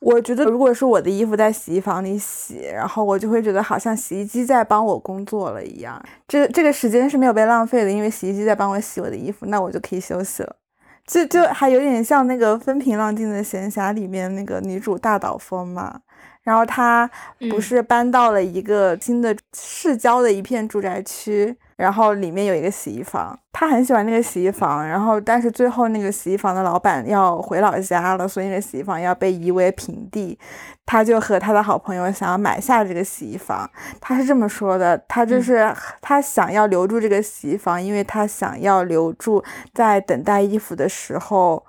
[0.01, 5.99] 我觉得，如果是我的衣服在洗衣房里洗，然后我就会觉得好像洗衣机在帮我工作了一样。
[6.29, 10.57] 这这个时间是没有被浪费的，因为洗衣机在帮我洗我的衣服，那我就可以休息了。
[11.07, 16.01] 就就还有点像那个风平浪静的闲暇里面那个女主大岛风嘛。
[16.43, 17.11] 然后她
[17.49, 21.57] 不是搬到了一个新的市郊的一片住宅区。
[21.77, 24.87] 然后里面有一个洗衣房，他很喜欢那个洗衣房。
[24.87, 30.39] 然后，但是最后那个洗衣房的老板要回老家了，所以那个洗衣房要被夷为平地。
[30.87, 33.69] 他就和他的好朋友想要买下这个洗衣房。
[34.01, 41.65] 他是这么说的：他就是他想要留住这个洗衣房，因为他想要留住在等待衣服的时候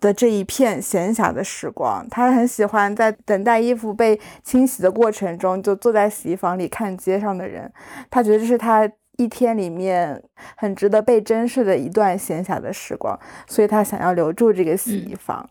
[0.00, 2.06] 的这一片闲暇的时光。
[2.10, 7.72] 他很喜欢在等待衣服被清洗的过程中，就坐在洗衣房里看街上的人。
[8.10, 8.86] 他觉得这是他。
[9.16, 10.22] 一天里面
[10.56, 15.48] 很值得被珍视的一段闲暇的时光，所以他想要留住这个洗衣房。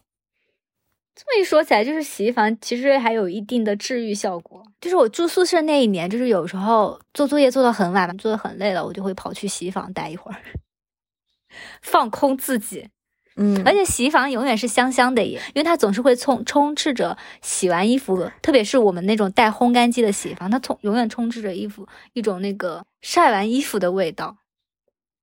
[1.15, 4.61] 这么一说起来，就是洗衣房其实还有一定的治愈效果。
[4.81, 10.37] 就是我住宿舍那一年，就是有时候做作业做到很晚，做的很累了，我就会跑去洗衣房待一会儿，
[11.81, 12.89] 放空自己。
[13.37, 24.37] 嗯，而且洗衣房永远是香香的耶，因为它总是会充充斥着洗完衣服，特别是我们那种带烘干机的洗衣房，它充永远充斥着衣服一种那个晒完衣服的味道，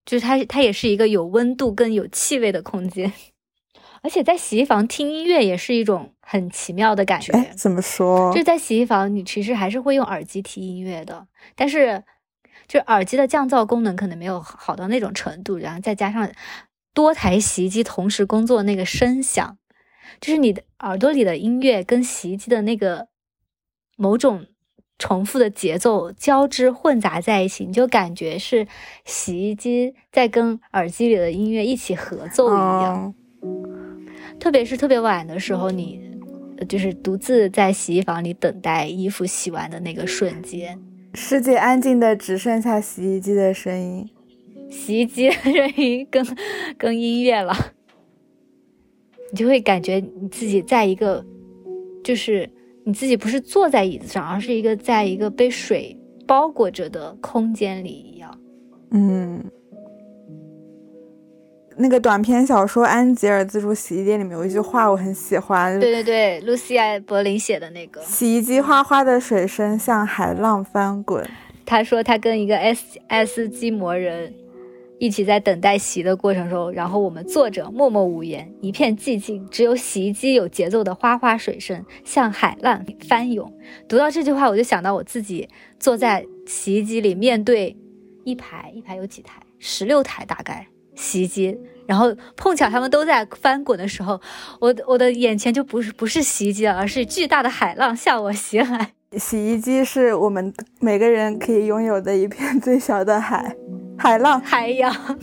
[0.04, 3.10] 就是它它也是一个有温度跟有气味的空间。
[4.02, 7.32] 而且在洗衣房听音乐也是一种很奇妙的感觉。
[7.56, 8.30] 怎么说？
[8.34, 12.02] 就在洗衣房，你其实还是会用耳机听音乐的，但是
[12.68, 16.30] 就耳机的降噪功能可能没有好到那种程度，然后再加上。
[16.94, 19.58] 多台洗衣机同时工作，那个声响，
[20.20, 23.08] 就是你的耳朵里的音乐跟洗衣机的那个
[23.96, 24.46] 某种
[24.98, 28.66] 重复的节奏交织混杂在一起，你就感觉是
[29.04, 33.14] 洗衣机在跟耳机里的音乐一起合奏一样。
[34.38, 36.00] 特别是特别晚的时候，你
[36.68, 40.78] 就是独自在洗衣房里等待衣服洗完的那个瞬间，
[41.14, 44.08] 世界安静的只剩下洗衣机的声音。
[44.72, 46.26] 洗衣机的声音跟
[46.78, 47.54] 跟音乐了，
[49.30, 51.24] 你就会感觉你自己在一个，
[52.02, 52.48] 就是
[52.84, 55.96] 你自己不是坐在椅子上，而是一个在一个被水
[56.26, 58.36] 包裹着的空间里一样。
[58.92, 59.44] 嗯，
[61.76, 71.28] 那个短篇小说《安吉尔自助洗衣店》里面有一句话我很喜欢，对对对，露西亚·柏林写的那个，洗衣机哗哗的水声像海浪翻滚。
[71.66, 74.34] 他说他跟一个 S S 机魔人。
[75.02, 83.52] 一起在等待洗的过程中，然后我们坐着默默无言，一片寂静，只有洗衣机有节奏的哗哗水声，像海浪翻涌。
[83.88, 85.48] 读到这句话，我就想到我自己
[85.80, 87.76] 坐在洗衣机里，面对
[88.22, 94.20] 一排一排有几台，十六台大概洗衣机，然后碰巧他们都在翻滚的时候，
[94.60, 98.92] 我我的眼前就不是不是洗衣机了，而是巨大的海浪向我袭来。
[99.18, 103.56] 洗衣机是我们每个人可以拥有的一片最小的海。
[103.98, 104.92] 海浪、海洋，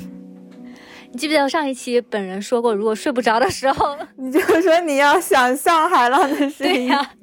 [1.11, 6.87] 你记不记得上一期本人说过，如果睡不着的时候， 你就说你要想象海浪的声音。
[6.87, 7.11] 呀。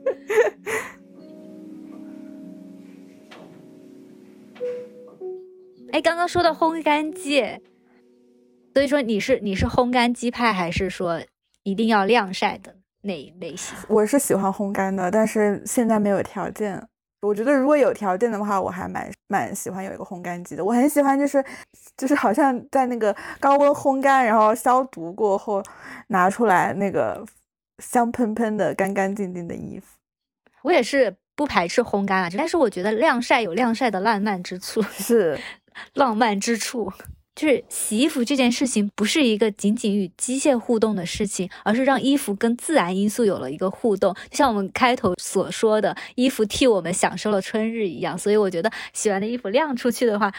[5.93, 7.43] 哎，刚刚说到烘干机，
[8.75, 11.23] 所以说你是你是烘干机派，还是说
[11.63, 13.75] 一定要晾晒的那一类型？
[13.89, 16.87] 我是喜欢烘干的，但是现在没有条件。
[17.23, 20.65] 我觉得如果有条件的话，我还蛮蛮喜欢有一个烘干机的。
[20.65, 21.45] 我很喜欢，就是
[21.97, 25.63] 就是好像在那个高温烘干，然后消毒过后
[26.09, 27.25] 拿出来那个
[27.83, 29.87] 香喷喷的、干干净净的衣服。
[30.63, 35.41] 我也是不排斥烘干啊，但是我觉得晾晒有晾晒的 浪漫之处，是
[35.95, 36.93] 浪漫之处。
[37.37, 44.15] 就是洗衣服这件事情，不是一个仅仅与机械互动的事情，而是让衣服跟自然因素有了一个互动。
[44.31, 48.17] 就像我们开头所说的，衣服替我们享受了春日一样。
[48.17, 50.33] 所以我觉得洗完的衣服晾出去的话，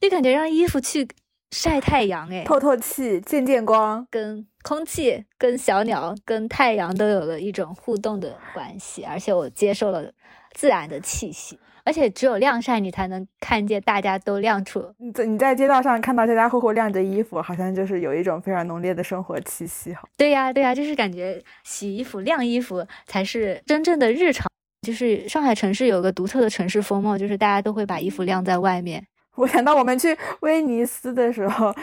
[0.00, 1.06] 就感觉让衣服去
[1.50, 9.04] 晒太阳，哎，透透气，见见光，跟空气、跟小鸟、跟太阳都有了一种互动的关系。
[9.04, 10.10] 而且我接受了
[10.52, 11.58] 自然的气息。
[11.88, 14.84] 而且只有晾晒，你才能看见大家都晾出。
[14.98, 19.94] 你在你在街道上看到家家户户晾着衣服，好像就是有一种非常浓烈的生活气息。
[19.94, 24.46] 哈，对呀，对呀，就是感觉洗衣服、晾衣服才是真正的日常。
[24.86, 29.02] 就是上海城市有个独特的城市风貌，就是大家都会把衣服晾在外面。
[29.36, 31.74] 我想到我们去威尼斯的时候，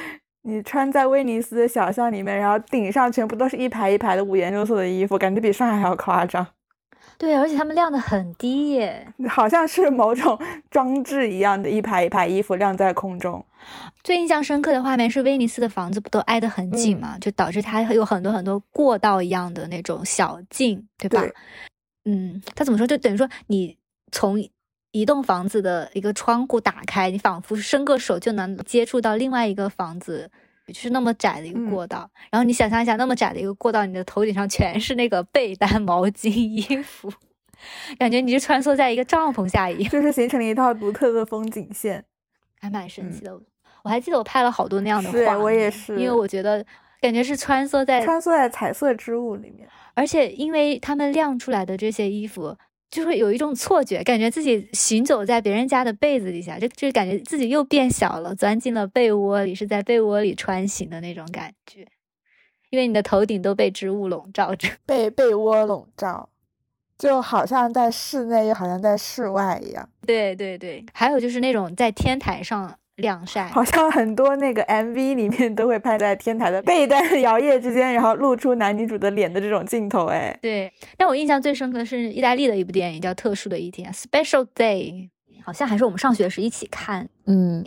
[0.43, 6.45] 你穿在威尼斯的小巷里面，然后顶上全部都是一排一排的五颜六色的衣服，感觉比上海还要夸张。
[7.17, 10.37] 对，而且他们晾的很低耶，好像是某种
[10.69, 13.43] 装置一样的，一排一排衣服晾在空中。
[14.03, 21.23] 最印象深刻的画面是威尼斯的房子不都挨得很紧嘛，就导致它有很多很多过道一样的那种小径，对吧？
[22.03, 22.85] 嗯，它怎么说？
[22.85, 23.77] 就等于说你
[24.11, 24.37] 从
[24.91, 30.29] 一栋房子的一个窗户打开，你仿佛伸个手就能接触到另外一个房子。
[30.73, 37.11] 就是那么窄的一个过道，然后你想象一下，那么窄的一个过道，你的头顶上全是那个被单、毛巾、衣服，
[37.99, 42.03] 感觉你就穿梭在一个帐篷下一样，就是形成了一套独特的风景线，
[42.59, 43.39] 还蛮神奇的。
[43.83, 46.65] 我还记得我拍了好多那样的画，我也是，因为我觉得
[46.99, 52.57] 感觉是穿梭在穿梭在彩色织物里面，而且因为他们晾出来的这些衣服。
[52.91, 61.87] 就会有一种错觉，感觉自己行走在别人家的被子底下，就就感觉自己又变小了，钻进了被窝里，是在被窝里穿行的那种感觉。
[62.69, 66.29] 因为你的头顶都被织物笼罩着， 被被窝笼罩，
[66.97, 69.89] 就好像在室内，又好像在室外一样。
[70.05, 72.77] 对对对，还有就是那种在天台上。
[72.97, 80.05] 晾晒，好像很多那个 MV 里面都会拍在天台的被单摇曳之间，然后露出男女主的脸的这种镜头。
[80.05, 80.71] 哎，对。
[80.97, 85.09] 但我印象最深刻的是意大利的一部电影，叫《特殊的一天》（Special Day），
[85.43, 87.09] 好像还是我们上学时一起看。
[87.25, 87.65] 嗯，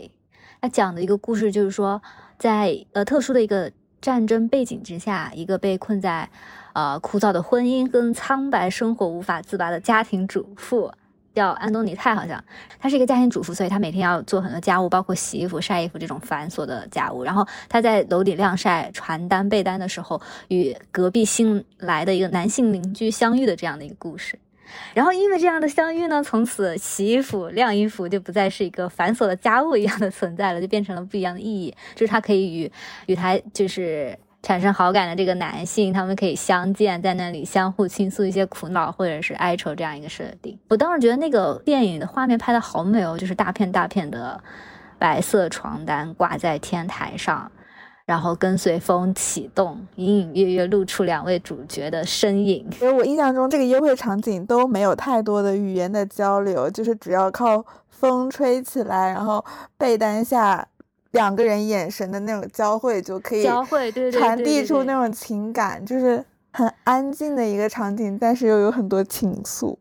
[0.61, 2.01] 他讲的一个故事就是说，
[2.39, 3.71] 在呃特殊的一个
[4.01, 6.27] 战争背景之下，一个被困在
[6.73, 10.91] 呃枯燥的婚姻跟苍白生活无法自拔的家庭主妇。
[11.39, 12.43] 叫安东尼泰，好像
[12.81, 17.23] 他是一个家庭主妇，所以他每天要做很多家务，包括洗衣服、晒衣服这种繁琐的家务。
[17.23, 24.37] 然后他在楼顶晾晒传单、被单的时候，与隔壁新来的一个男性邻居相遇的这样的一个故事。
[24.93, 32.69] 然后因为这样的相遇呢，从此洗衣服、晾衣服就不再是一个繁琐的家务一样的存在了，就变成了不一样的意义，就是他可以与
[33.05, 34.19] 与他就是。
[34.41, 40.57] 产生好感的这个男性，他们可以相见，在那里相互倾诉一些苦恼或者是哀愁这样一个设定。
[40.69, 44.41] 我当时觉得那个电影的画面拍的好美哦，就是大片大片的
[44.97, 47.51] 白色床单挂在天台上，
[48.05, 52.65] 然后跟随风启动，隐隐约约露出两位主角的身影。
[52.81, 59.43] 因为我印象中这个约会场景都没有太多的语言的交流，就是只要靠风吹起来，然后
[59.77, 60.69] 被单下。
[61.11, 69.75] 两个人眼神的那种交汇就可以交汇，对传递出那种情感，就是很安静的一个场景，但是又有很多情愫，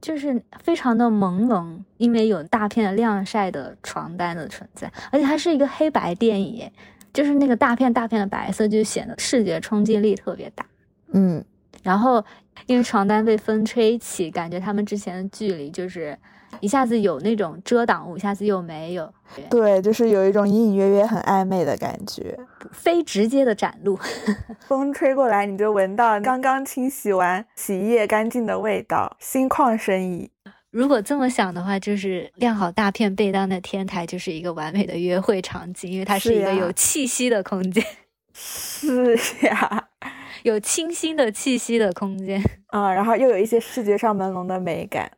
[0.00, 6.70] 就是非常的朦胧，因为有大片的晾晒的床单的存在，而且它是一个黑白电影，
[7.12, 10.64] 就是那个大片大片的白色就显得视觉冲击力特别大，
[11.12, 11.44] 嗯，
[11.82, 12.24] 然后
[12.66, 16.16] 因为床单被风吹起，感觉他们之前的距离就是。
[16.58, 19.12] 一下子有那种遮挡物，一下子又没有。
[19.48, 22.36] 对，就是有一种隐隐约约很暧昧的感觉，
[22.72, 23.96] 非直接的展露。
[24.66, 30.30] 风吹过来，你就闻到刚刚清洗完洗衣液干净的味道，心旷神怡。
[30.70, 37.84] 如果这么想的话，就是晾好大片被单的天台就是一个完美的约会场景，因为它是一个有气息的空间。
[38.32, 39.88] 是呀，
[40.44, 45.10] 有清新的气息的空间啊，然后又有一些视觉上朦胧的美感。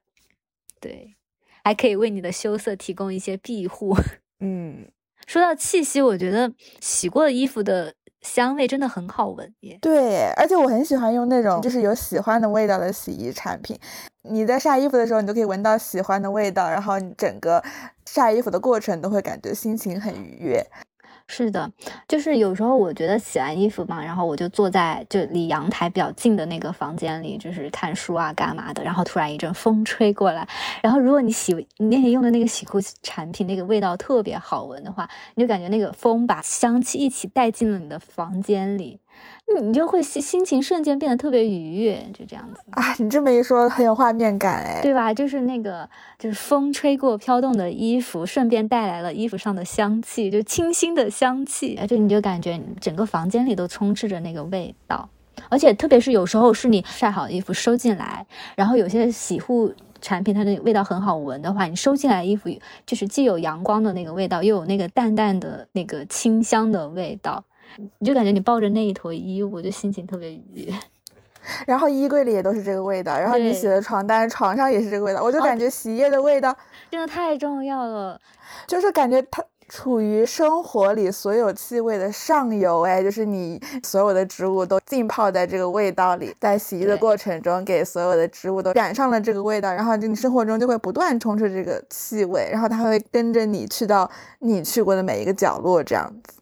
[0.81, 1.15] 对。
[1.65, 3.97] 还可以为你的羞涩提供一些庇护。
[4.41, 4.87] 嗯，
[5.27, 9.79] 说到气息，我觉得洗过的衣服的香味真的很好闻耶。
[9.81, 13.79] 对，而且我很喜欢用那种就是有喜欢的味道的洗衣产品。
[14.23, 17.63] 你在晒衣服的时候，你就可以闻到喜欢的味道，然后你整个
[18.07, 20.65] 晒衣服的过程都会感觉心情很愉悦。
[21.35, 21.73] 是的，
[22.07, 28.85] 就是有时候我觉得洗完衣服嘛，然后我就坐在就离阳台比较近的那个房间里，就是看书啊干嘛的。
[28.85, 30.47] 然后突然一阵风吹过来，
[30.83, 39.01] 然后如果你洗你那天用的那个洗护产品那个味道特别好闻的话，你就感觉那个风把香气一起带进了你的房间里。
[39.61, 42.95] 你就会心心情瞬间变得特别愉悦，就这样子啊！
[42.99, 45.13] 你这么一说，很有画面感哎，对吧？
[45.13, 45.89] 就是那个，
[46.19, 55.09] 就是风吹过飘动的衣服，顺便带来了衣服上的香气，就清新的香气，而且你就感觉整个房间里都充斥着那个味道。
[55.49, 62.49] 而且特别是有时候是你晒好的衣服收进来，然后有些洗护产品它的味道很好闻的话，你收进来衣服
[62.87, 67.45] 就是既有阳光的那个味道，又有那个淡淡的那个清香的味道。
[67.99, 70.75] 你就感觉你抱着那一坨衣物，就心情特别愉悦。
[71.67, 76.57] 然后衣柜里也都是这个味道，然后你洗的床单床上也是这个味道，我就感觉洗衣液的味道
[76.91, 78.21] 真的太重要了，
[78.69, 94.09] 就是感觉它处于生活里所有气味的上游，哎，就是你所有的植物都浸泡在这个味道里，在洗衣的过程中给所有的植物都染上了这个味道，然后就你生活中就会不断充斥这个气味，然后它会跟着你去到
[94.39, 96.42] 你去过的每一个角落，这样子。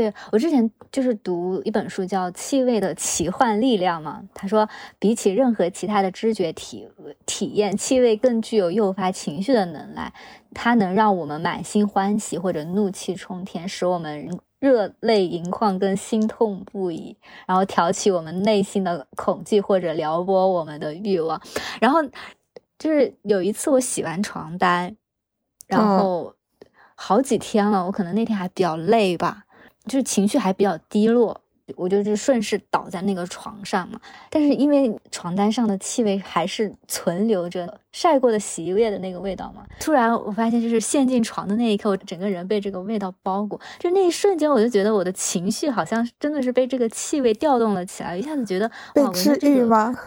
[0.00, 4.66] 对我之前就是读一本书叫《气味的奇幻力量》嘛，他说
[4.98, 6.88] 比起任何其他的知觉体
[7.26, 10.10] 体验，气味更具有诱发情绪的能耐，
[10.54, 17.14] 它能让我们满心欢喜或者怒气冲天，使我们热泪盈眶跟心痛不已，
[17.46, 21.38] 然后挑起我们内心的恐惧或者撩拨我们的欲望。
[21.78, 21.98] 然后
[22.78, 24.96] 就是有一次我洗完床单，
[25.66, 26.34] 然后
[26.94, 29.44] 好几天了，我可能那天还比较累吧。
[29.86, 31.40] 就是情绪还比较低落，
[31.76, 34.00] 我就是顺势倒在那个床上嘛。
[34.28, 39.64] 但是因为床单上的气味还是存留着晒过的洗衣液的那个味道嘛。
[39.80, 43.60] 突然我发现，就是陷进床的那一刻，我整个人被这个味道包裹。
[43.78, 49.98] 就那一瞬间，我就觉得我的情绪好像真的是被这个气味调动了起来，一下子觉得被治愈吗？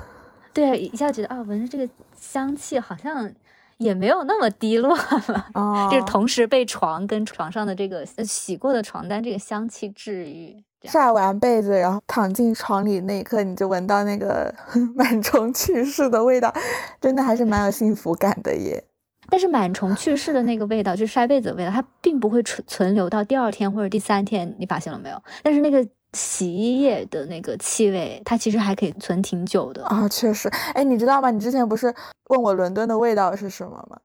[0.53, 3.31] 对，一下觉得啊，闻着这个香气好像。
[3.77, 10.63] 也没有那么低落了，就是同时被床跟床上的这个洗过的床单这个香气治愈。
[10.83, 14.53] 晒完被子，然后躺进床里那一刻，你就闻到那个
[14.97, 16.53] 螨虫去世的味道，
[16.99, 18.83] 真的还是蛮有幸福感的耶。
[19.29, 25.23] 但是螨虫去世的那个味道，就是晒被子的味道，它并不会存存留到第二天或者第三天，你发现了没有？
[25.41, 25.87] 但是那个。
[26.13, 30.47] 洗衣液的那个气味，它其实还可以存挺久的啊，确实。
[30.73, 31.31] 哎，你知道吗？
[31.31, 31.93] 你之前不是
[32.29, 33.99] 问我伦敦的味道是什么吗？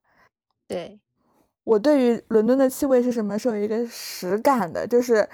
[0.66, 0.98] 对。
[1.68, 5.28] 我对于伦敦的气味是什么是有一个实感的，就是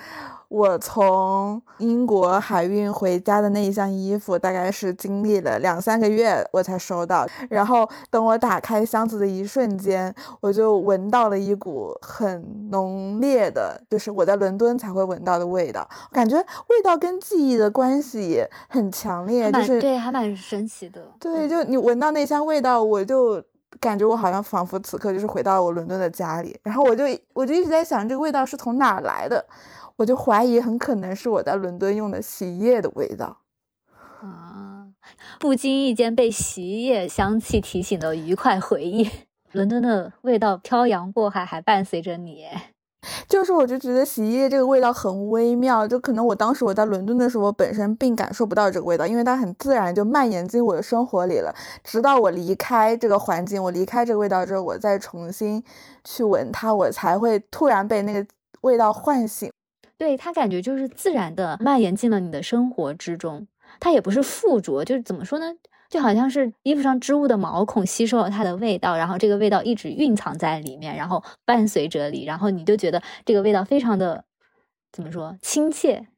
[0.49, 7.25] 我从英国海运回家的那一箱衣服，大概是经历了两三个月我才收到。
[7.49, 15.89] 然后等我打开箱子的一瞬间，我就闻到了一股很浓烈的，就是我在伦敦才会闻到的味道。
[16.11, 21.01] 感觉味道跟记忆的关系很强烈，就是对，还蛮神奇的。
[21.21, 23.41] 对，就你闻到那箱味道，我就。
[23.81, 29.45] 感觉我好像仿佛此刻就是回到了我伦敦的家里，然后我就我就一直在想这个味道是从哪儿来的，
[29.97, 33.39] 我就怀疑很可能是我在伦敦用的洗衣液的味道。
[34.21, 34.89] 啊，
[35.39, 39.11] 不经意间被洗衣液香气提醒的愉快回忆，
[39.53, 42.47] 伦敦的味道漂洋过海还伴随着你。
[43.29, 51.55] 就是我就觉得洗衣液这个味道很微妙，就可能我当时我在伦敦的时候，我本身并感受不到这个味道，因为它很自然就蔓延进我的生活里了。
[51.83, 55.63] 直到我离开这个环境，我离开这个味道之后，我再重新
[56.05, 58.27] 去闻它，我才会突然被那个
[58.63, 59.51] 味道唤醒。
[59.97, 63.47] 对，它感觉就是自然的蔓延进了你的生活之中，
[63.79, 65.47] 它也不是附着，就是怎么说呢？
[65.91, 74.25] 就好像是衣服上织物的毛孔吸收了它的味道，然后这个味道一直蕴藏在里面，然后伴随着你，然后你就觉得这个味道非常的
[74.93, 76.09] 怎么说亲切，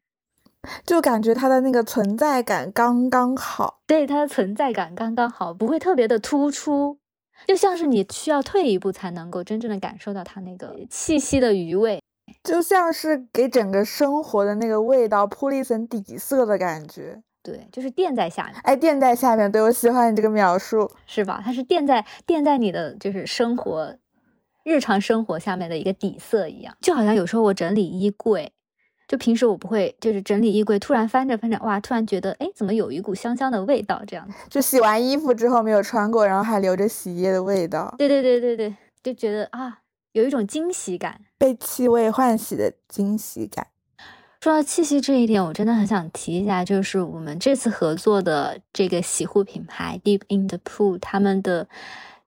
[0.84, 6.98] 就感觉它的那个存在感刚刚好，对它的存在感刚刚好，不会特别的突出，
[7.46, 12.02] 就像是你需要退一步才能够真正的感受到它那个气息的余味，
[12.42, 17.22] 就像是给整个生活的那个味道铺了一层底色的感觉。
[17.52, 18.54] 对，就是垫在下面。
[18.64, 21.40] 哎，垫在下面，对我喜欢你这个描述，是吧？
[21.44, 23.96] 它是垫在垫在你的就是生活
[24.64, 28.52] 日常生活下面的一个底色一样，就好像有时候我整理衣柜，
[29.06, 34.02] 就平时我不会就是整理衣柜，突然翻着翻着，哇，突然觉得哎，怎么有一股香香的味道？
[34.06, 37.94] 这样子，就洗完衣服之后没有穿过，然后还留着洗衣液的味道。
[37.96, 43.68] 对对对对对，就觉得啊，有一种惊喜感，被气味唤醒的惊喜感。
[44.46, 51.66] 说到气息这一点，我真的很想提一下，就是我们这次合作的这个洗护品牌 Deep in the Pool，他们的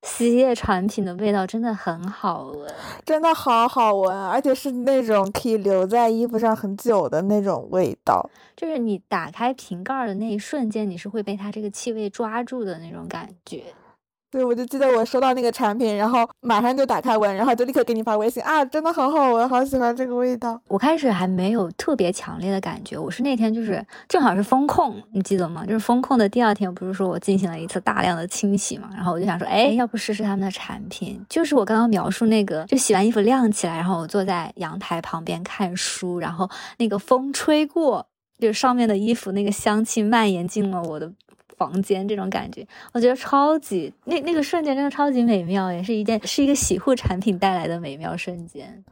[0.01, 2.69] 洗衣液产品的味道真的很好闻，
[3.05, 8.29] 真的好好闻，而且是那种可以留在衣服上很久的那种味道。
[8.57, 13.63] 就是你打开瓶盖的那一瞬间，你是会被它这个气味抓住的那种感觉。
[14.31, 20.61] 对，我就记得我收到那个产品，然后马上就打开闻，然后就立刻给你发微信啊，真的好好闻，好喜欢这个味道。
[20.67, 25.65] 我开始还没有特别强烈的感觉，我是那天就是正好是风控，你记得吗？
[25.65, 31.25] 就是风控的第二天，不是说我进行了一次大量的清洗嘛，然后我就想说，哎，要不试试他们的产品？
[31.27, 38.05] 就是我刚刚描述那个，就洗完衣服晾起来，然后我坐在阳台旁边看书，然后那个风吹过，
[38.37, 41.11] 就上面的衣服那个香气蔓延进了我的。
[41.59, 48.83] 房间这种感觉，我觉得超级那那个瞬间真的超级美妙，也是一件是一个洗护产品带来的美妙瞬间。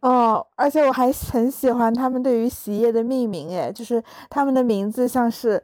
[0.00, 5.62] 哦，而且我还很喜欢他们对于洗衣液的命名，哎，就是他们的名字像是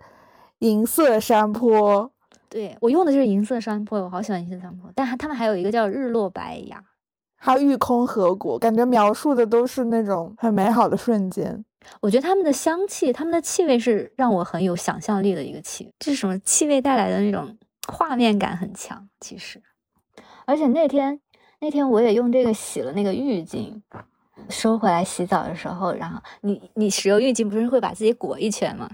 [0.58, 2.10] 银色山坡。
[2.48, 4.90] 对我用的就是银色山坡，我好喜欢银色山坡。
[4.94, 6.82] 但他们还有一个叫日落白牙，
[7.36, 11.64] 还有玉空河谷，感觉描述的都是那种很美好的瞬间。
[12.00, 15.92] 我觉得他们的香气，他们的气味是让我很有想象力的一个气味。
[15.98, 17.56] 这是什么气味带来的那种
[17.88, 19.08] 画面感很强？
[19.20, 19.62] 其实，
[20.44, 21.20] 而且那天
[21.60, 23.80] 那天我也用这个洗了那个浴巾，
[24.48, 28.90] 收回来洗澡的时候，然后你你使用浴巾不是会把自己裹一圈吗？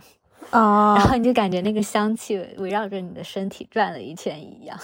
[0.50, 4.78] 啊， 然后你就感觉那个香气围绕着你的身体转了一圈一样。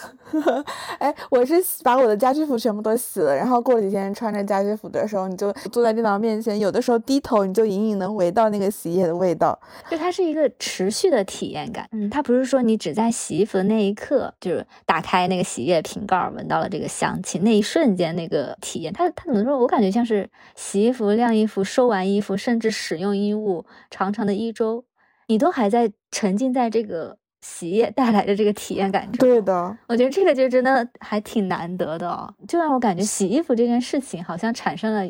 [0.99, 9.59] 哎，我是把我的家居服全部都洗了，然后过了几天穿着家居服的时候，你就坐在电脑面前，有的时候低头，你就隐隐能闻到那个洗衣液的味道。
[9.91, 11.89] 就它是一个持续的体验感。
[11.93, 19.59] 嗯，它不是说你只在洗衣服的那一刻，就是打开那个洗衣液瓶盖闻到了这个香气，那一瞬间那个体验，它它怎么说？
[19.59, 24.85] 我感觉像是洗衣服、晾衣服、收完衣服，甚至使用衣物长长的一周。
[25.33, 35.03] 你都还在沉浸在这个洗液带来的这个体验感中，对的，我觉得这个就真的还挺难得的哦，就让我感觉洗衣服这件事情好像产生了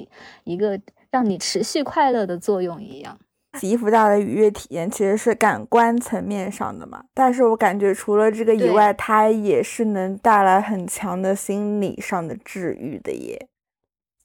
[0.44, 3.18] 一个让你持续快乐的作用一样。
[3.58, 13.48] 洗衣服带来的愉悦体验其实是感官层面上的嘛，但是我感觉除了这个以外，它也是能带来很强的心理上的治愈的耶。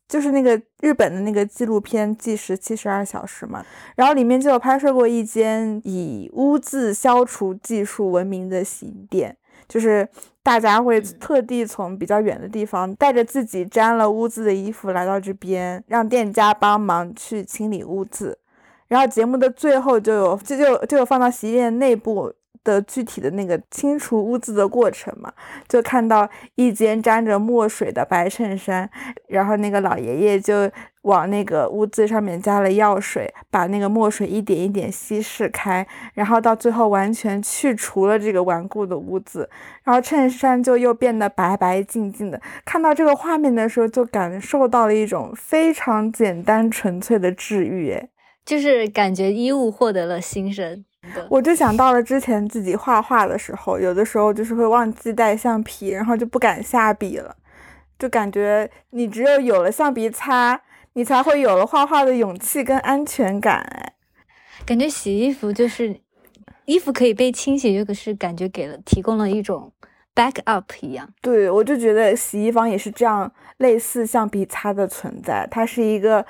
[0.08, 9.36] 就是那个日本的那个纪录片《计时七十二小时》嘛，然后里面就有拍摄过一间以污渍消除技术闻名的洗衣店，
[9.68, 10.08] 就是
[10.41, 18.38] 大家会特地从比较远的地方带着自己沾了污渍的衣服来到这边，让店家帮忙去清理污渍，
[18.88, 22.34] 然后节目的最后就有就就就有放到洗衣店内部。
[22.68, 25.32] 的具体的那个清除污渍的过程嘛，
[25.70, 28.89] 就看到一件沾着墨水的白衬衫，
[29.30, 30.70] 然后那个老爷爷就
[31.03, 39.49] 往那个污渍上面加了药水，把那个墨水一点一点稀释开，然后到最后完全去除了这个顽固的污渍，
[39.84, 42.41] 然后衬衫就又变得白白净净的。
[42.65, 48.09] 看到这个画面的时候，就感受到了一种非常简单纯粹的治愈，哎，
[48.43, 50.84] 就是感觉衣物获得了新生。
[51.30, 57.36] 我就想到了之前自己画画的时候，有的时候就是会忘记带橡皮，然后就不敢下笔了，
[57.97, 60.62] 就感觉你只有有了橡皮擦，
[60.93, 63.58] 你才会有了画画的勇气跟安全感。
[63.58, 63.93] 哎，
[64.66, 65.99] 感觉洗衣服就是
[66.66, 69.72] 衣服可以被清洗，这个是感觉给了提供了一种
[70.16, 71.10] back up 一样。
[71.22, 76.26] 对，我就觉得洗衣房也是这样，类似橡皮擦的存在，它是一个。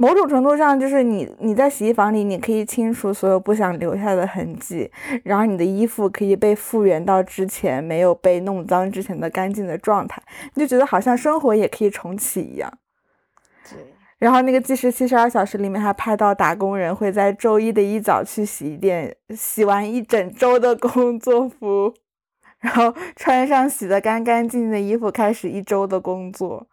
[0.00, 4.90] 某种程度上，就是你你在洗衣房里，你可以清除所有不想留下的痕迹，
[5.24, 10.22] 然后你的衣服可以被复原到之前没有被弄脏之前的干净的状态，
[10.54, 12.72] 你就觉得好像生活也可以重启一样。
[13.68, 13.78] 对。
[14.16, 21.92] 然后那个计时七十二小时里面还拍到打工人会在周一的一早去洗衣店洗完一整周的工作服，
[22.60, 26.66] 然后穿上洗得干干净净的衣服开始一周的工作。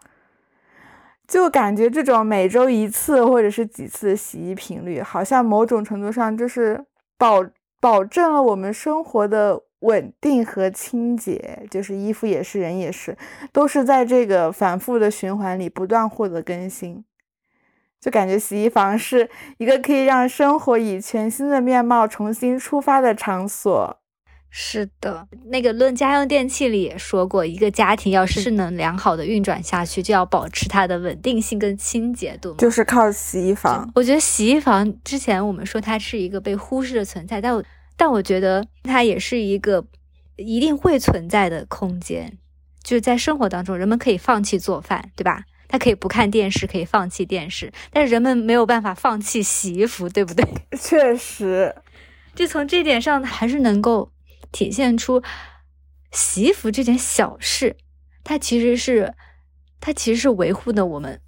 [1.27, 6.85] 就感觉这种每周一次或者是几次的洗衣频率，好像某种程度上就是
[7.17, 7.45] 保
[7.81, 11.67] 保证了我们生活的稳定和清洁。
[11.69, 13.17] 就是衣服也是，人也是，
[13.51, 17.03] 都是在这个反复的循环里不断获得更新。
[17.99, 23.99] 就感觉洗衣房是一个可以让生活以全新的面貌重新出发的场所。
[24.49, 33.91] 是的，那个《论家用电器》里也说过，一个家庭要是能良好的运转下去，就要保持它的稳定性跟清洁度，就是靠洗衣房。
[33.93, 37.63] 我觉得洗衣房之前我们说它是一个被忽视的存在，但我
[37.95, 39.85] 但我觉得它也是一个
[40.37, 42.37] 一定会存在的空间。
[42.81, 45.43] 就是在生活当中，人们可以放弃做饭，对吧？
[45.67, 50.45] 他可以不看电视，可以放弃电视，但是人们没有办法放弃洗衣服，对不对？
[50.79, 51.75] 确实，
[52.33, 54.09] 就从这点上还是能够。
[54.51, 55.21] 体现出
[56.11, 57.75] 洗衣服这件小事，
[58.23, 59.13] 它其实是，
[59.79, 61.19] 它其实是维护的我们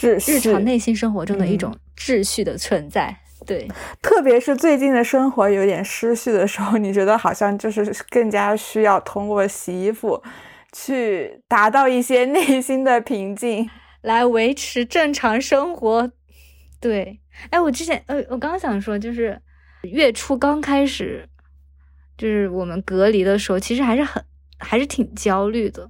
[0.00, 3.18] 日日常内心生活中的一种秩序的存在。
[3.44, 3.66] 对，
[4.00, 10.22] 特别是最近的生活有点失序的时候， 你觉得好像就是更加需要通过洗衣服
[10.72, 13.68] 去达到一些内心的平静，
[14.02, 16.12] 来维持正常生活。
[16.78, 19.40] 对，哎，我之前呃，我刚想说，就是
[19.82, 21.28] 月初刚开始。
[22.22, 24.22] 就是我们隔离的时候，其实还是很
[24.56, 25.88] 还是挺焦虑的，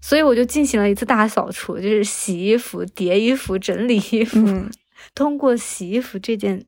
[0.00, 4.36] 所以我就进行了一次大扫除，就是洗衣服、叠衣服、整理衣服，
[5.14, 6.64] 通过洗衣服这件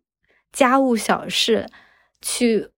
[0.53, 1.67] 家务小事
[2.21, 2.69] 去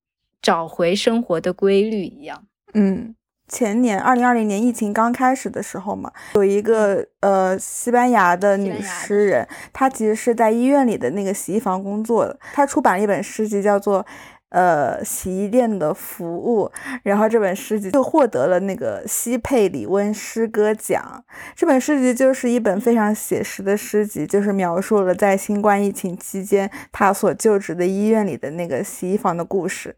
[0.40, 2.46] 找回生活的规律一样。
[2.72, 3.14] 嗯，
[3.46, 14.06] 前年二零二零年疫情刚开始的时候嘛，有一个呃西班牙的女诗人，她其实是在医院里的那个洗衣房工作的，她出版了一本诗集，叫做。
[14.54, 16.70] 呃，洗衣店的服务，
[17.02, 21.24] 然后这本诗集就获得了那个西佩里温诗歌奖。
[21.56, 29.96] 这本诗集就是一本非常写实的诗集，就是描述了在新冠疫情期间他所就职的医院里的那个洗衣房的故事。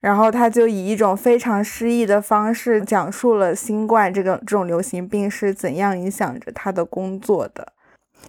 [0.00, 7.74] 然后他就以一种非常诗意的方式讲述了新冠这个这种流行病是怎样影响着他的工作的。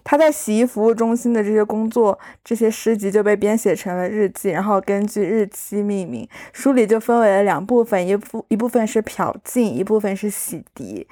[0.02, 6.28] 他在洗衣服务中心的这些工作，这些诗集就被编写成了日记，然后根据日期命名。
[6.52, 11.06] 书里就分为了两部分，一部一部分是漂净，一部分是洗涤。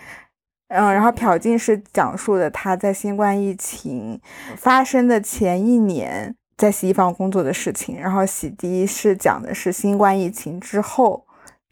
[0.68, 4.20] 嗯，然后漂净是讲述的他在新冠疫情
[4.57, 11.24] 发生的前一年在洗衣房工作的事情，然后洗涤是讲的是新冠疫情之后。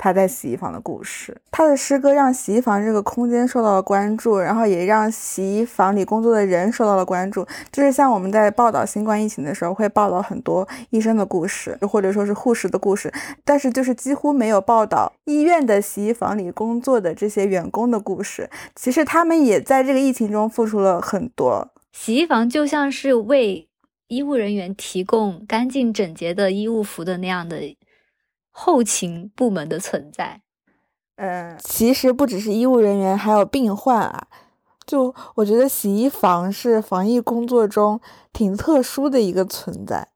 [0.03, 7.46] 他在洗衣房的故事，他的诗歌让洗衣房这个空间受到了关注，然后也让洗衣房里工作的人受到了关注。
[7.70, 13.12] 就是像我们在报道新冠疫情的时候，会报道很多医生的故事，或者说是护士的故事，
[13.44, 18.48] 但是就是几乎没有报道医院的洗衣房里工作的这些员工的故事。
[18.74, 21.68] 其实他们也在这个疫情中付出了很多。
[21.92, 23.68] 洗衣房就像是为
[24.09, 27.61] 医务人员提供干净整洁的医务服的那样的。
[28.51, 30.40] 后勤部门的存在，
[31.16, 34.26] 嗯，其实不只是医务人员，还有病患啊。
[34.86, 38.01] 就我觉得洗衣房是防疫工作中
[38.32, 40.09] 挺特殊的一个存在。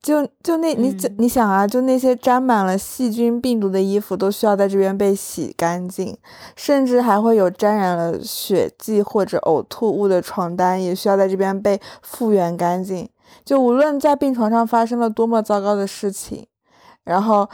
[0.00, 6.16] 就就那你你想啊，就那些沾满了细菌病毒的衣服都需要在这边被洗干净，
[6.56, 13.08] 甚至还会有沾染了血迹或者呕吐物的床单也需要在这边被复原干净。
[13.44, 16.46] 就无论在病床上发生了多么糟糕的事情。
[17.04, 17.48] 然后，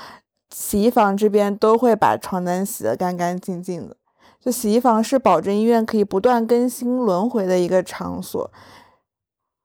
[0.50, 3.96] 洗衣房这边都会把床单洗得干干净净的。
[4.40, 8.50] 就洗衣房是保证医院可以不断更新轮回的一个场所。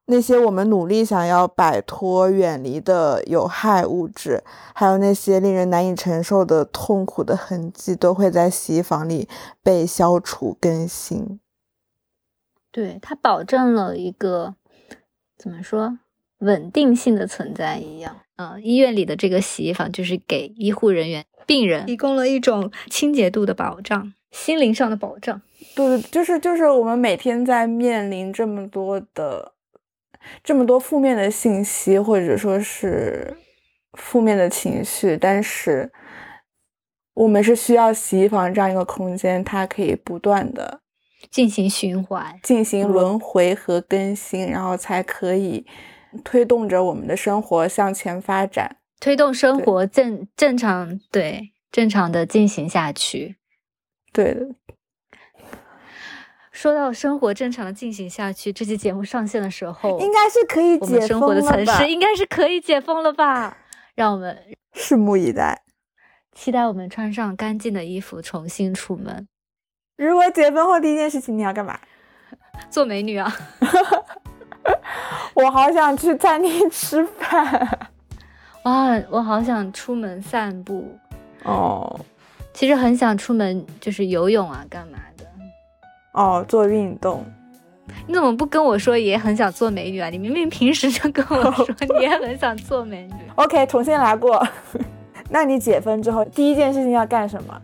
[0.07, 9.29] 那些我们努力想要摆脱、远离的有害物质，还有那些令人难以承受的痛苦的痕迹，都会在洗衣房里
[9.61, 11.39] 被消除、更新。
[12.69, 14.55] 对，它保证了一个
[15.37, 15.99] 怎么说
[16.39, 18.22] 稳定性的存在一样。
[18.35, 25.39] 嗯，医院里的这个洗衣房就是给医护人员、病人提供了一种清洁度的保障，心灵上的保障。
[25.75, 29.53] 对，就是就是我们每天在面临这么多的、
[30.43, 33.37] 这么多负面的信息，或者说是
[33.93, 35.91] 负面的情绪，但是
[37.13, 40.81] 我们是需要洗衣房这样一个空间，它可以不断的
[41.29, 45.67] 进行循环、进行轮回和更新，然后才可以。
[46.23, 53.37] 推动着我们的生活向前发展，推动生活正正常对正常的进行下去。
[54.11, 54.47] 对的。
[56.51, 63.57] 说到生活正常的进行下去，这期节目上线的时候，应该是可以解封了生活的城市应该是可以解封了吧？
[63.95, 64.37] 让我们
[64.75, 65.63] 拭目以待，
[66.31, 69.27] 期待我们穿上干净的衣服重新出门。
[69.97, 71.79] 如果解封后第一件事情你要干嘛？
[72.69, 73.35] 做美女啊！
[75.35, 77.79] 我好想去餐厅吃饭，
[78.63, 79.01] 哇！
[79.09, 80.97] 我好想出门散步
[81.43, 81.99] 哦。
[82.53, 85.25] 其实很想出门，就是游泳啊，干嘛的？
[86.13, 87.25] 哦，做运动。
[88.07, 90.09] 你怎么不跟我说也很想做美女啊？
[90.09, 93.13] 你明明平时就跟我说你也很想做美女。
[93.35, 94.45] OK，重新来过。
[95.29, 97.59] 那你解封之后第一件事情要干什么？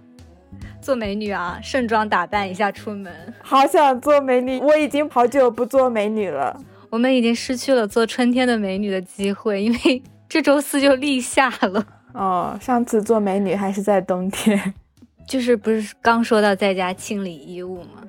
[0.81, 3.13] 做美女啊，盛装打扮一下出门。
[3.41, 6.59] 好想做美女，我已经好久不做美女了。
[6.89, 11.85] 我们已经失去了做春天的美女的机会，因为这周四就立夏了。
[12.13, 14.73] 哦，上次做美女还是在冬天，
[15.27, 18.01] 就是不是刚说到在家清理衣物吗？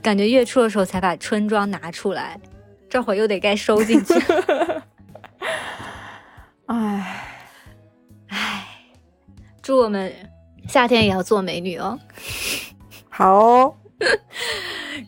[0.00, 2.38] 感觉月初的时候才把春装拿出来，
[2.88, 4.14] 这会儿又得该收进去。
[6.66, 7.24] 唉，
[8.28, 8.64] 唉，
[9.60, 10.12] 祝我们
[10.68, 11.98] 夏天也要做美女哦。
[13.08, 13.74] 好哦。